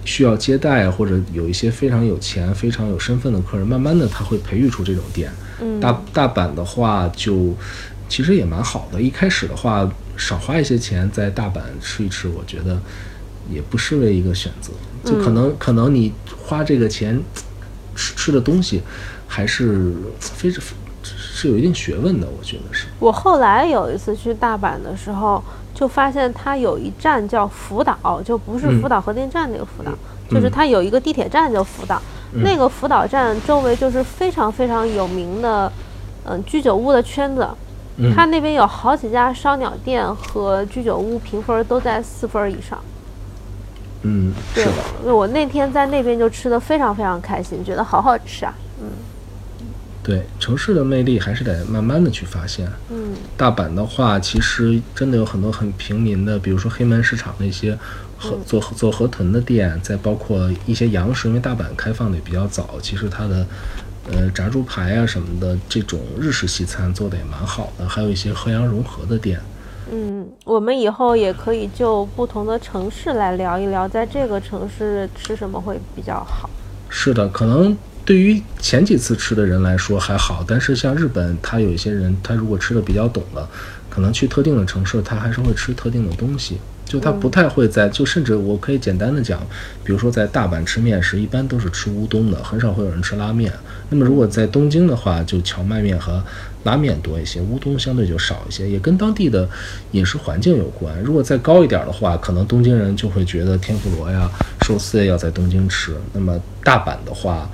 [0.04, 5.32] 需要接待或者有一些非常有钱、非常有身份的客人，慢慢的他会培育出这种店。
[5.62, 7.54] 嗯，大大阪的话就
[8.10, 12.78] 其实也蛮好的，一开始的话少花一些钱在大阪吃一吃，我觉得
[13.51, 14.72] 也不失为一个选择。
[15.05, 16.12] 就可能、可能你
[16.47, 17.20] 花这个钱
[17.95, 18.82] 吃吃的东西
[19.26, 20.62] 还是非常
[21.03, 22.86] 是有一定学问的，我觉得是。
[22.99, 25.42] 我后来有一次去大阪的时候，
[25.74, 29.92] 就发现它有一站叫福岛，就不是嗯福岛核电站那个福岛，
[30.30, 32.01] 就是嗯它有一个地铁站叫福岛。
[32.36, 35.70] 那个福岛站周围就是非常非常有名的，
[36.24, 37.47] 嗯，居酒屋的圈子。
[37.97, 42.76] 嗯它那边有好几家烧鸟店和居酒屋评分都在四分以上。
[44.05, 44.70] 嗯，对是
[45.05, 48.55] 的。，我那天在那边就吃的非常非常开心，觉得好好吃啊。
[48.80, 48.86] 嗯
[50.07, 52.70] 对城市的魅力还是得慢慢的去发现。
[52.90, 57.74] 嗯，大阪的话，其实真的有很多很平民的，比如说黑门市场那些
[58.18, 63.46] 河做做河豚的店，再包括一些洋食，因为大阪开放的也比较早，其实它的
[64.12, 69.40] 呃炸猪排啊什么的这种日式西餐做的也蛮好的，还有一些和洋融合的店。
[69.93, 76.49] 嗯，我们以后也可以就不同的城市来聊一聊，在这个城市吃什么会比较好。
[76.89, 83.49] 是的，可能对于前几次吃的人来说还好，但是像日本，他有一些人，他如果吃的比较懂了，
[83.91, 86.59] 可能去特定的城市，他还是会吃特定的东西。
[86.95, 89.45] 就他不太会在，就甚至我可以简单的讲，
[89.82, 93.53] 比如说在大阪吃面食，一般都是吃乌冬的，很少会有人吃拉面。
[93.90, 96.22] 那么如果在东京的话，就荞麦面和
[96.62, 99.49] 拉面多一些，乌冬相对就少一些，也跟当地的
[99.90, 100.97] 饮食环境有关。
[101.03, 104.30] 如果再高一点的话，可能东京人就会觉得天妇罗呀、
[104.64, 105.97] 寿司要在东京吃。
[106.12, 107.51] 那么大阪的话，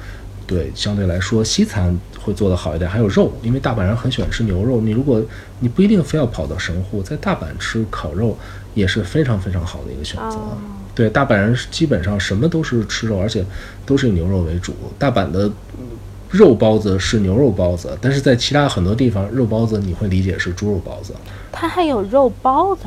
[0.47, 2.91] 对，相对来说西餐会做得好一点。
[2.91, 5.22] 还有肉，因为大阪人很喜欢吃牛肉，你如果
[5.61, 8.36] 你不一定非要跑到神户，在大阪吃烤肉
[8.75, 10.37] 也是非常非常好的一个选择。
[10.37, 10.59] 哦
[10.93, 13.43] 对，大阪人基本上什么都是吃肉，而且
[13.87, 14.75] 都是以牛肉为主。
[14.99, 15.47] 大阪的
[15.79, 15.87] 嗯
[16.31, 21.14] 肉包子是牛肉包子，但是在其他很多地方，肉包子你会理解是猪肉包子。
[21.53, 22.83] 它还有肉包子，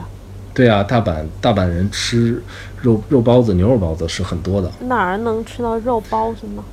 [0.54, 2.44] 对啊，大阪大阪人吃
[2.82, 4.70] 肉肉包子、牛肉包子是很多的。
[4.82, 6.64] 哪儿能吃到肉包子呢？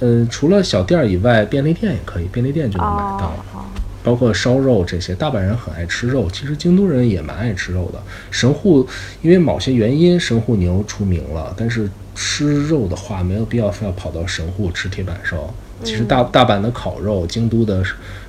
[0.00, 3.32] 嗯，除了小店儿以外，便利店也可以，便利店就能买到。
[3.54, 3.64] 哦，
[4.06, 8.00] 包括烧肉这些，大阪人很爱吃肉，其实京都人也蛮爱吃肉的。
[8.30, 8.86] 神户
[9.20, 15.52] 因为某些原因，神户牛出名了，但是吃肉的话，没有必要非要跑到神户吃铁板烧。
[15.82, 17.82] 其实大大阪的烤肉，京都的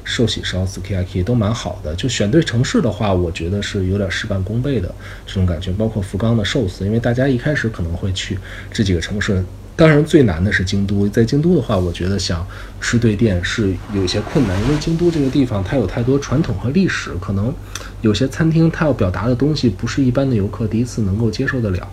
[0.04, 1.94] 寿喜烧 sukiyaki 都蛮好的。
[1.94, 4.92] 就选对城市的话，我觉得是有点事半功倍的
[5.28, 5.72] 这种感觉。
[5.74, 8.36] 包括福冈的寿司，因为大家一开始可能会去
[8.72, 9.46] 这几个城市。
[9.78, 11.08] 当然，最难的是京都。
[11.08, 12.44] 在京都的话，我觉得想
[12.82, 17.54] 吃对店是有些困难，因为京都这个地方它有太多传统和历史，可能
[18.02, 21.88] 有些餐厅它要表达的东西不是一般的游客第一次能够接受得了。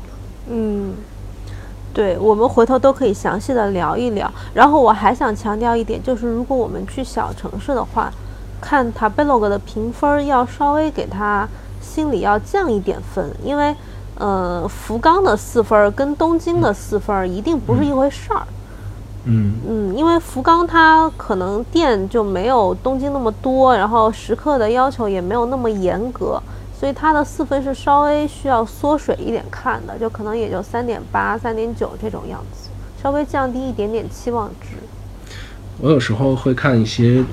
[0.51, 0.95] 嗯，
[1.93, 4.33] 对，我们回头都可以详细的聊一聊。
[4.55, 8.11] 然后我还想强调一点，就是如果我们去小城市的话，
[8.63, 11.47] 看 Tablog 的评分要稍微给它
[11.83, 13.75] 心里要降一点分，因为
[14.17, 18.43] 呃，福冈的四分儿跟东京的四分儿一定不是一回事儿。
[19.27, 26.39] 嗯嗯，因为福冈它可能店就没有东京那么多，然后食客的要求也没有那么严格，
[26.79, 32.69] 所以它的四分是稍微需要缩水一点看的，就可能也就三点八、三点九这种样子，
[33.03, 34.77] 稍微降低一点点期望值。
[35.81, 37.25] 我有时候会看一些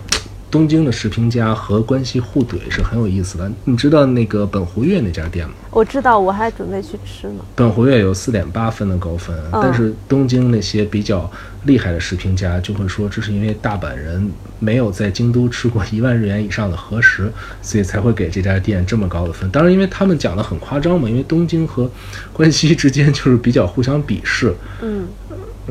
[0.51, 3.49] 东京的食评家和关系互怼，是很有意思的。
[3.63, 5.55] 你知道那个本湖月那家店吗？
[5.71, 7.35] 我知道，我还准备去吃呢。
[7.55, 11.31] 本湖月有四点八分的高分，嗯但是东京那些比较
[11.63, 14.29] 厉害的食评家就会说，这是因为大阪人
[14.59, 17.31] 没有在京都吃过一万日元以上的和食，
[17.61, 19.49] 所以才会给这家店这么高的分。
[19.49, 21.89] 当然，因为他们讲的很夸张嘛，因为东京和
[22.33, 24.53] 关西之间就是比较互相鄙视。
[24.81, 25.07] 嗯呃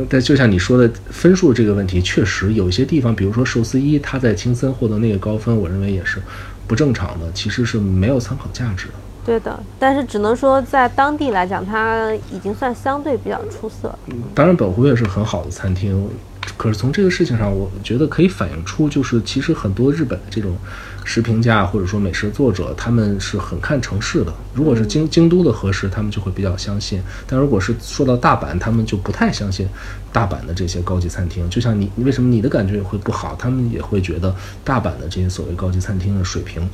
[0.09, 6.23] 但就像你说的分数这个问题，确实有一些地方，比如说寿司一，他在青森获得那个高分，我认为也是
[6.67, 8.95] 不正常的，其实是没有参考价值的。
[9.23, 14.17] 对的，但是只能说在当地来讲，它已经算相对比较出色嗯。
[14.35, 16.09] 当然，本湖也是很好的餐厅，
[16.57, 20.57] 可是从这个事情上，我觉得可以反映出，就是其实很多日本的这种
[21.05, 24.33] 食评家或者说美食作者，他们是很看城市的。
[24.55, 29.69] 如果是京京都的和食，他们就会比较相信；但如果是说到大阪，他们就不太相信
[30.13, 31.49] 大阪的这些高级餐厅。
[31.51, 33.35] 就像你，为什么你的感觉也会不好？
[33.39, 36.69] 他们也会觉得大阪的这些所谓高级餐厅的水平。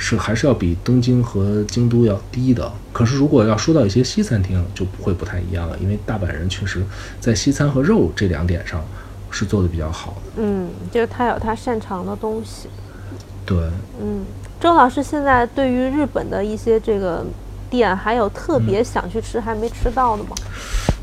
[0.00, 2.72] 是还是要比东京和京都要低的。
[2.92, 6.80] 可是如果要说到一些西餐厅，就不会不太一样了，因为大阪人确实
[7.18, 8.80] 在西餐和肉这两点上
[9.28, 10.42] 是做的比较好的。
[10.42, 12.68] 嗯，就是他有他擅长的东西。
[13.48, 13.56] 对，
[13.98, 14.26] 嗯，
[14.60, 17.24] 周老师现在对于日本的一些这个
[17.70, 20.30] 店，还有特别想去吃还没吃到的吗？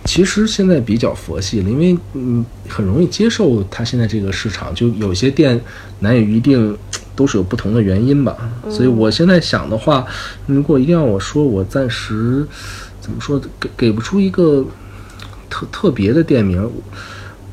[0.04, 5.60] 其实现在比较佛系了，因为嗯很容易接受它现在这个市场，就有些店
[6.02, 6.78] 难以预定，
[7.16, 8.38] 都是有不同的原因吧。
[8.70, 10.06] 所以我现在想的话，
[10.46, 12.46] 如果一定要我说，我暂时
[13.02, 14.64] 怎么说给给不出一个
[15.50, 16.70] 特特别的店名。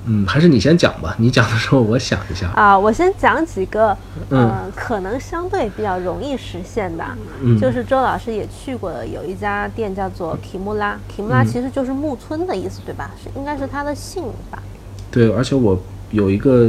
[0.06, 1.14] 嗯，还是你先讲吧。
[1.18, 2.48] 你讲的时候，我想一下。
[2.56, 3.96] 啊，我先讲几个，
[4.30, 7.04] 嗯呃，可能相对比较容易实现的，
[7.42, 10.94] 嗯就是周老师也去过的，有一家店叫做 Kimura。
[11.08, 13.10] Kimura 嗯其实就是木村的意思，对吧？
[13.22, 14.62] 是应该是他的姓吧？
[15.10, 15.80] 对，而且我
[16.10, 16.68] 有一个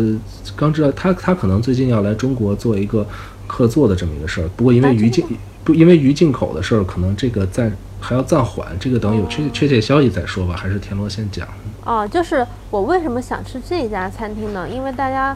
[0.55, 3.05] 刚知道他，他可能最近要来中国做一个
[3.47, 4.49] 客座的这么一个事儿。
[4.55, 5.25] 不过因为鱼进
[5.63, 10.55] 不因为鱼进口的事儿，可能这个暂还要暂缓，这个等有确确切消息再说吧。
[10.55, 11.47] 还是田螺先讲。
[11.85, 14.67] 哦，就是我为什么想吃这家餐厅呢？
[14.69, 15.35] 因为大家，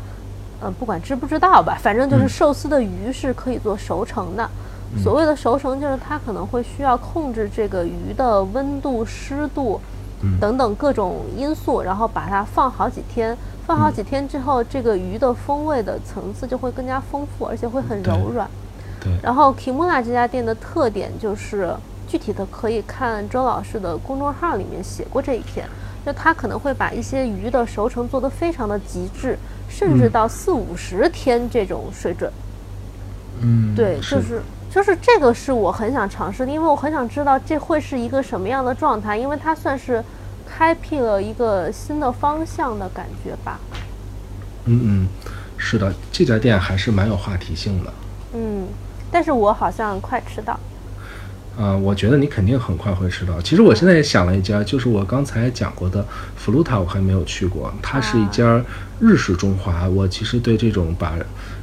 [0.61, 4.49] 呃，不管知不知道吧，反正就是嗯寿司的鱼是可以做熟成的。
[5.03, 9.81] 所谓的熟成，就是它可能会需要控制这个鱼的温度、湿度
[10.21, 13.37] 嗯等等各种因素，然后把它放好几天。
[13.65, 18.49] 放好几天之后，这个鱼的风味的层次就会更加丰富，而且会很柔软。
[19.01, 21.75] 对，然后 Kimura 这家店的特点就是，
[22.07, 25.67] 具体的可以看周老师的公众号里面写过这一篇，
[26.07, 29.37] 就他可能会把一些鱼的熟成做得非常的极致，
[29.67, 32.31] 甚至嗯到四五十天这种水准。
[33.41, 34.41] 嗯，对，就是
[34.71, 40.01] 就是这个是我很想尝试的，因为我很想知道这会是一个什么样的状态，因为它算是
[40.47, 43.59] 开辟了一个新的方向的感觉吧。
[44.63, 45.07] 嗯嗯，
[45.57, 47.93] 是的，这家店还是蛮有话题性的。
[48.33, 48.65] 嗯，
[49.11, 50.57] 但是我好像快吃到。
[51.57, 53.41] 啊、我觉得你肯定很快会吃到。
[53.41, 56.05] 其实我现在也想了一家，就是我刚才讲过的
[56.35, 57.73] 弗鲁塔，我还没有去过。
[57.81, 58.63] 它是一家
[58.99, 61.15] 日式中华，我其实对这种把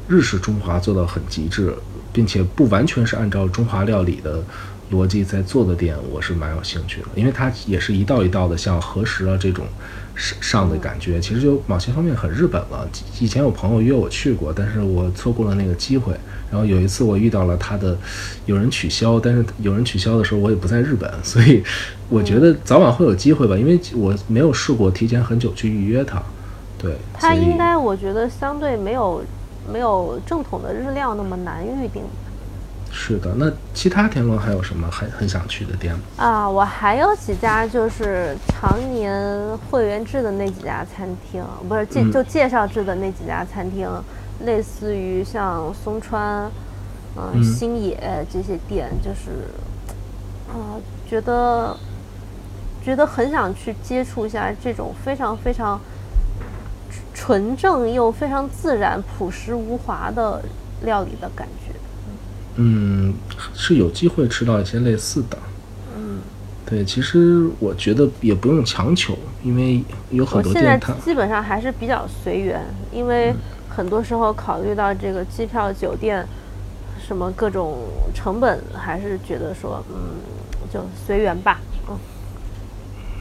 [0.08, 1.72] 日式中华做到很极致，
[2.12, 4.42] 并且不完全是按照中华料理的
[4.92, 9.66] 逻辑在做的店，我是蛮有兴趣的，因为它也是一道一道的，像和食啊这种
[10.14, 12.88] 上上的感觉，其实就某些方面很日本了。
[13.18, 16.14] 以前有朋友约我去过，但是我错过了那个机会。
[16.50, 17.98] 然后有一次我遇到了他的
[18.46, 21.60] 有人取消，但是有人取消的时候我也不在日本，所以
[22.08, 26.22] 我觉得早晚会有机会吧，因为我没有试过提前很久去预约它。
[26.78, 29.24] 对，所以它应该我觉得相对没有
[29.72, 32.02] 没有正统的日料那么难预定。
[32.96, 33.34] 是的。
[33.36, 36.00] 那其他天龙还有什么很很想去的店吗？
[36.16, 43.90] 啊，我还有几家就是常年会员制的那几家餐厅，不是介嗯就介绍制的那几家餐厅，
[44.44, 46.48] 类似于像松川、
[47.16, 49.48] 嗯、嗯星野这些店，就是，
[50.48, 50.78] 啊、
[51.10, 51.76] 觉得
[52.82, 55.80] 觉得很想去接触一下这种非常非常
[57.12, 60.40] 纯正又非常自然、朴实无华的
[60.82, 61.63] 料理的感觉。
[62.56, 63.14] 嗯，
[63.54, 65.38] 是有机会吃到一些类似的。
[65.96, 66.20] 嗯，
[66.64, 72.60] 对，其实我觉得也不用强求，因为有很我现在多店它基本上还是比较随缘，
[72.92, 73.34] 因为
[73.68, 76.24] 很多时候考虑到这个机票、酒店
[77.06, 77.78] 什么各种
[78.14, 80.16] 成本，还是觉得说，嗯，
[80.72, 81.60] 就随缘吧。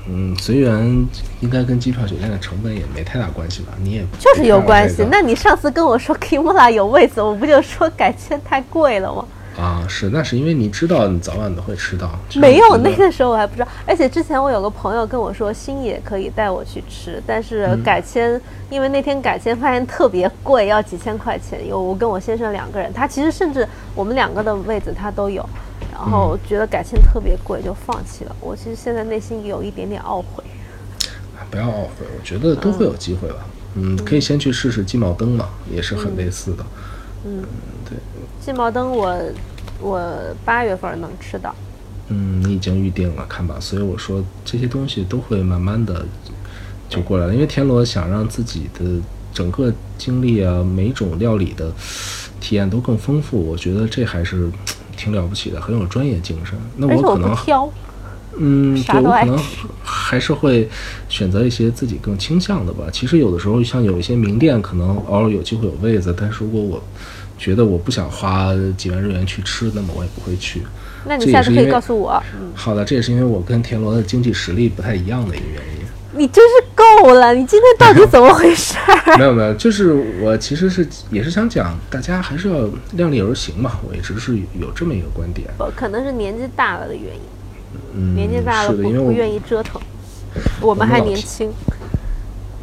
[0.08, 1.08] 嗯，嗯随缘
[1.42, 3.74] 应该跟机票酒店的成本也没太大关系吧？
[3.82, 5.06] 你也就是有关系。
[5.12, 9.26] 那你上次跟我说 Kimura 有位子，我不就说改签太贵了吗？
[9.56, 12.10] 啊，是那是因为你知道你早晚都会吃到。
[12.38, 13.68] 没有，那个时候我还不知道。
[13.86, 18.42] 而且之前我有个朋友跟我说，星野可以带我去吃，但是嗯改签，
[18.72, 21.68] 因为那天改签发现特别贵，要几千块钱。
[21.68, 25.48] 有我跟我先生两个人，他其实甚至我们两个的位子他都有，
[25.94, 28.36] 然后觉得改签特别贵，就放弃了。
[28.42, 30.44] 我其实现在内心有一点点懊悔。
[31.52, 33.46] 不要懊悔，我觉得都会有机会吧。
[33.76, 36.66] 嗯，可以先去试试鸡毛灯嘛，也是很类似的。
[37.26, 37.44] 嗯，
[37.88, 37.98] 对，
[38.44, 39.16] 鸡毛灯我
[39.80, 40.02] 我
[40.44, 41.54] 八月份能吃到。
[42.08, 43.58] 嗯，你已经预定了，看吧。
[43.60, 46.06] 所以我说这些东西都会慢慢的
[46.90, 49.00] 就过来了，因为田螺想让自己的
[49.32, 51.72] 整个经历啊，每种料理的
[52.40, 54.52] 体验都更丰富，我觉得这还是
[54.96, 56.58] 挺了不起的，很有专业精神。
[56.78, 57.36] 那我我可能
[58.36, 59.40] 嗯，对我可能
[59.84, 60.68] 还是会
[61.08, 62.86] 选择一些自己更倾向的吧。
[62.92, 66.84] 其实有的时候，像有一些名店，可能偶尔有机会有位子，但是如果我
[67.38, 70.64] 觉得我不想花几万日元去吃，那么我也不会去。
[71.06, 72.20] 那你下次可以告诉我。
[72.34, 75.84] 嗯，好的，这也是因为我跟田螺的经济实力不太一样的一个原因。
[76.16, 76.66] 你真是
[77.02, 79.18] 够了，你今天到底怎么回事儿？
[79.18, 83.80] 没有没有，就是我其实是也是想讲，大家还是要量力而行嘛。
[83.88, 85.48] 我一直是有这么一个观点。
[85.58, 87.22] 不，可能是年纪大了的原因。
[87.96, 89.82] 嗯，年纪大了不不愿意折腾，
[90.62, 91.52] 我们还年轻。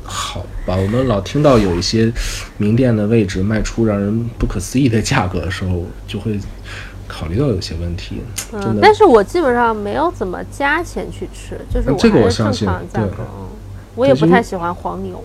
[0.04, 2.12] 好吧，我们老听到有一些
[2.58, 6.38] 名店的位置卖出让人不可思议的价格的时候，就会
[7.06, 8.20] 考虑到有些问题。
[8.50, 13.22] 真嗯，的，但是我基本上没有怎么加钱去吃，就是嗯这个我还是正相信对常价格。
[13.22, 13.48] 嗯，
[13.95, 15.22] 我也不太喜欢黄牛。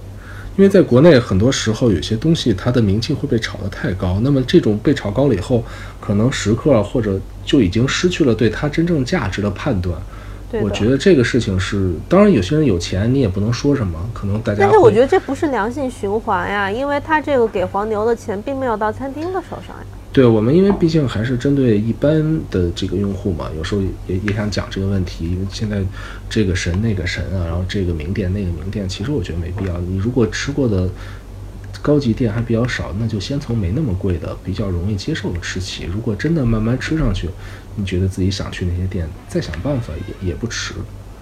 [0.57, 5.63] 因为在国内很多时候有些东西它的名气会被炒得太高，那么这种被炒高了以后，
[5.99, 9.97] 可能食客或者就已经失去了对它真正价值的判断。
[10.61, 19.85] 我觉得这个事情是，当然有些人有钱，你也不能说什么，可能大家但是我觉得这不是良性循环呀，因为他这个给黄牛的钱并没有到餐厅的手上呀。
[20.15, 25.83] 对我们，因为毕竟还是针对一般的这个用户嘛，有时候也也想讲这个问题，因为现在
[26.29, 29.77] 这个神那个神啊，然后这个名店那个名店，其实我觉得没必要。
[29.79, 30.89] 你如果吃过的
[31.81, 35.83] 高级店还比较少，那就先从没那么贵的、比较容易接受的吃起。
[35.83, 37.29] 如果真的慢慢吃上去，
[37.75, 39.91] 你觉得自己想去那些店，再想办法
[40.21, 40.75] 也也不迟。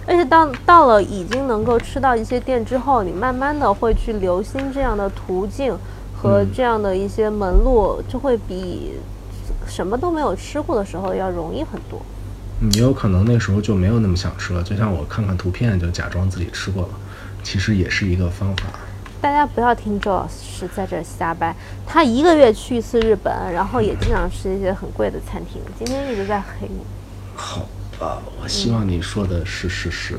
[0.06, 5.76] 而且到到了已经能够吃到一些店之后，你慢慢的会去留心这样的途径
[6.24, 8.92] 和嗯这样的一些门路，就会比
[9.68, 12.00] 什么都没有吃过的时候要容易很多。
[12.60, 16.88] 你有可能那时候就没有那么想吃了，就像我看看图片就假装自己吃过了，
[17.42, 18.64] 其实也是一个方法。
[19.20, 21.54] 大家不要听周老师在这瞎掰，
[21.86, 26.80] 他一个月去一次日本，然后也经常吃一些很贵的餐厅，今天一直在黑你。
[27.34, 27.66] 好
[27.98, 30.18] 吧，我希望你说的是事实。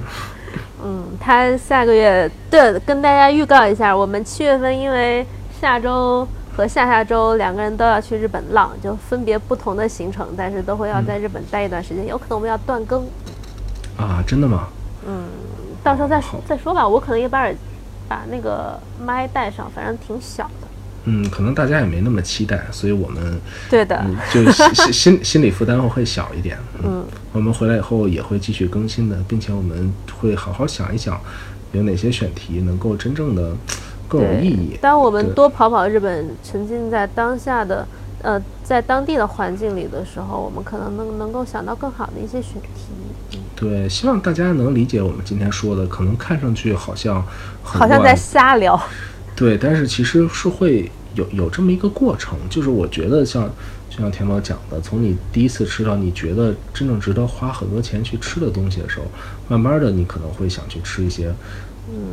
[0.84, 5.26] 嗯，他下个月对，跟大家预告一下，我们七月份因为
[5.60, 13.06] 下周和下下周两个人都要去日本浪，就分别不同的行程，但是都会要在日本待一段时间，有可能我们要断更，
[13.98, 14.68] 啊，真的吗？
[15.08, 15.26] 嗯
[15.84, 16.88] 到时候再说再说吧。
[16.88, 17.56] 我可能也把耳
[18.08, 20.68] 把那个麦带上，反正挺小的。
[21.04, 23.40] 嗯，可能大家也没那么期待，所以我们
[23.70, 26.58] 对的，嗯，就心心心心理负担会小一点。
[26.84, 31.22] 嗯，我们回来以后也会继续更新的，并且我们会好好想一想，
[31.74, 33.56] 有哪些选题能够真正的
[34.08, 34.78] 更有意义。
[34.82, 37.88] 当我们多跑跑日本，沉浸在当下的
[38.22, 42.88] 呃，在当地的环境里的时候，我们可能能能够想到更好的一些选题。
[43.34, 47.24] 嗯，对，希望大家能理解我们今天说的，可能看上去好像
[47.62, 48.80] 好像在瞎聊。
[49.36, 53.50] 对，但是其实是会有有这么一个过程，就是我觉得像
[53.90, 59.06] 就像田宝讲的，从你第一次吃到你觉得真正值得花很多钱去吃的东西的时候，
[59.48, 61.32] 慢慢的你可能会想去吃一些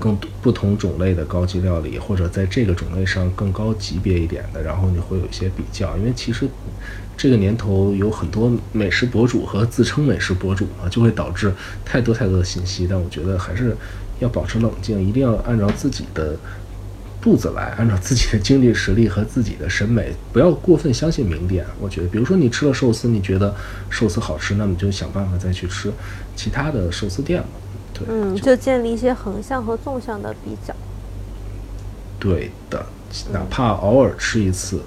[0.01, 6.49] 更多不同种类的高级料理，或者在这个种类上更高级别一点的，然后你会有一些比较，因为其实。
[7.14, 11.53] 这个年头有很多美食博主和自称美食博主嘛，就会导致
[11.85, 12.87] 太多太多的信息。
[12.89, 13.77] 但我觉得还是
[14.18, 16.35] 要保持冷静，一定要按照自己的
[17.20, 21.64] 步子来，按照自己的经济实力和自己的审美，不要过分相信名店。
[21.79, 23.55] 我觉得，比如说你吃了寿司，你觉得
[23.89, 25.93] 寿司好吃，那么就想办法再去吃
[26.35, 27.49] 其他的寿司店嘛。
[28.05, 30.74] 对，嗯，就建立一些横向和纵向的比较。
[32.18, 32.84] 对的，
[33.32, 34.80] 哪怕偶尔吃一次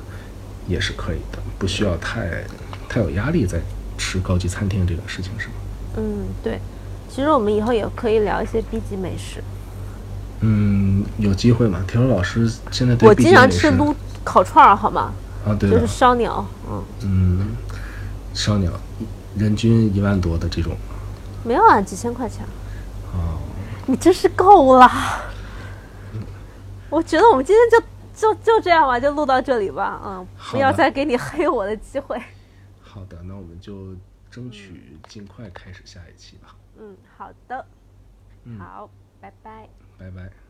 [0.67, 2.43] 也是可以的，不需要太
[2.87, 3.59] 太有压力在
[3.97, 5.49] 吃高级餐厅这个事情上。
[5.97, 6.59] 嗯，对。
[7.09, 9.41] 其实我们以后也可以聊一些 B 级美食。
[10.41, 11.81] 嗯，有机会嘛？
[11.87, 15.13] 田螺老师现在对我经常吃撸烤串儿，好吗？
[15.47, 17.47] 啊，对就是，烧鸟，嗯，嗯，
[18.33, 18.71] 烧鸟
[19.37, 20.75] 人均一万多的这种
[21.43, 22.45] 没有啊，几千块钱。
[23.15, 23.39] 啊，
[23.87, 24.89] 你真是够了。
[26.89, 30.01] 我觉得我们今天就就就这样吧，就录到这里吧。
[30.05, 32.21] 嗯，不要再给你黑我的机会。
[32.81, 33.95] 好的，那我们就
[34.29, 36.55] 争取尽快开始下一期吧。
[36.77, 37.65] 嗯，好的。
[38.43, 38.89] 嗯好，
[39.19, 39.67] 拜拜。
[39.97, 40.44] 拜拜。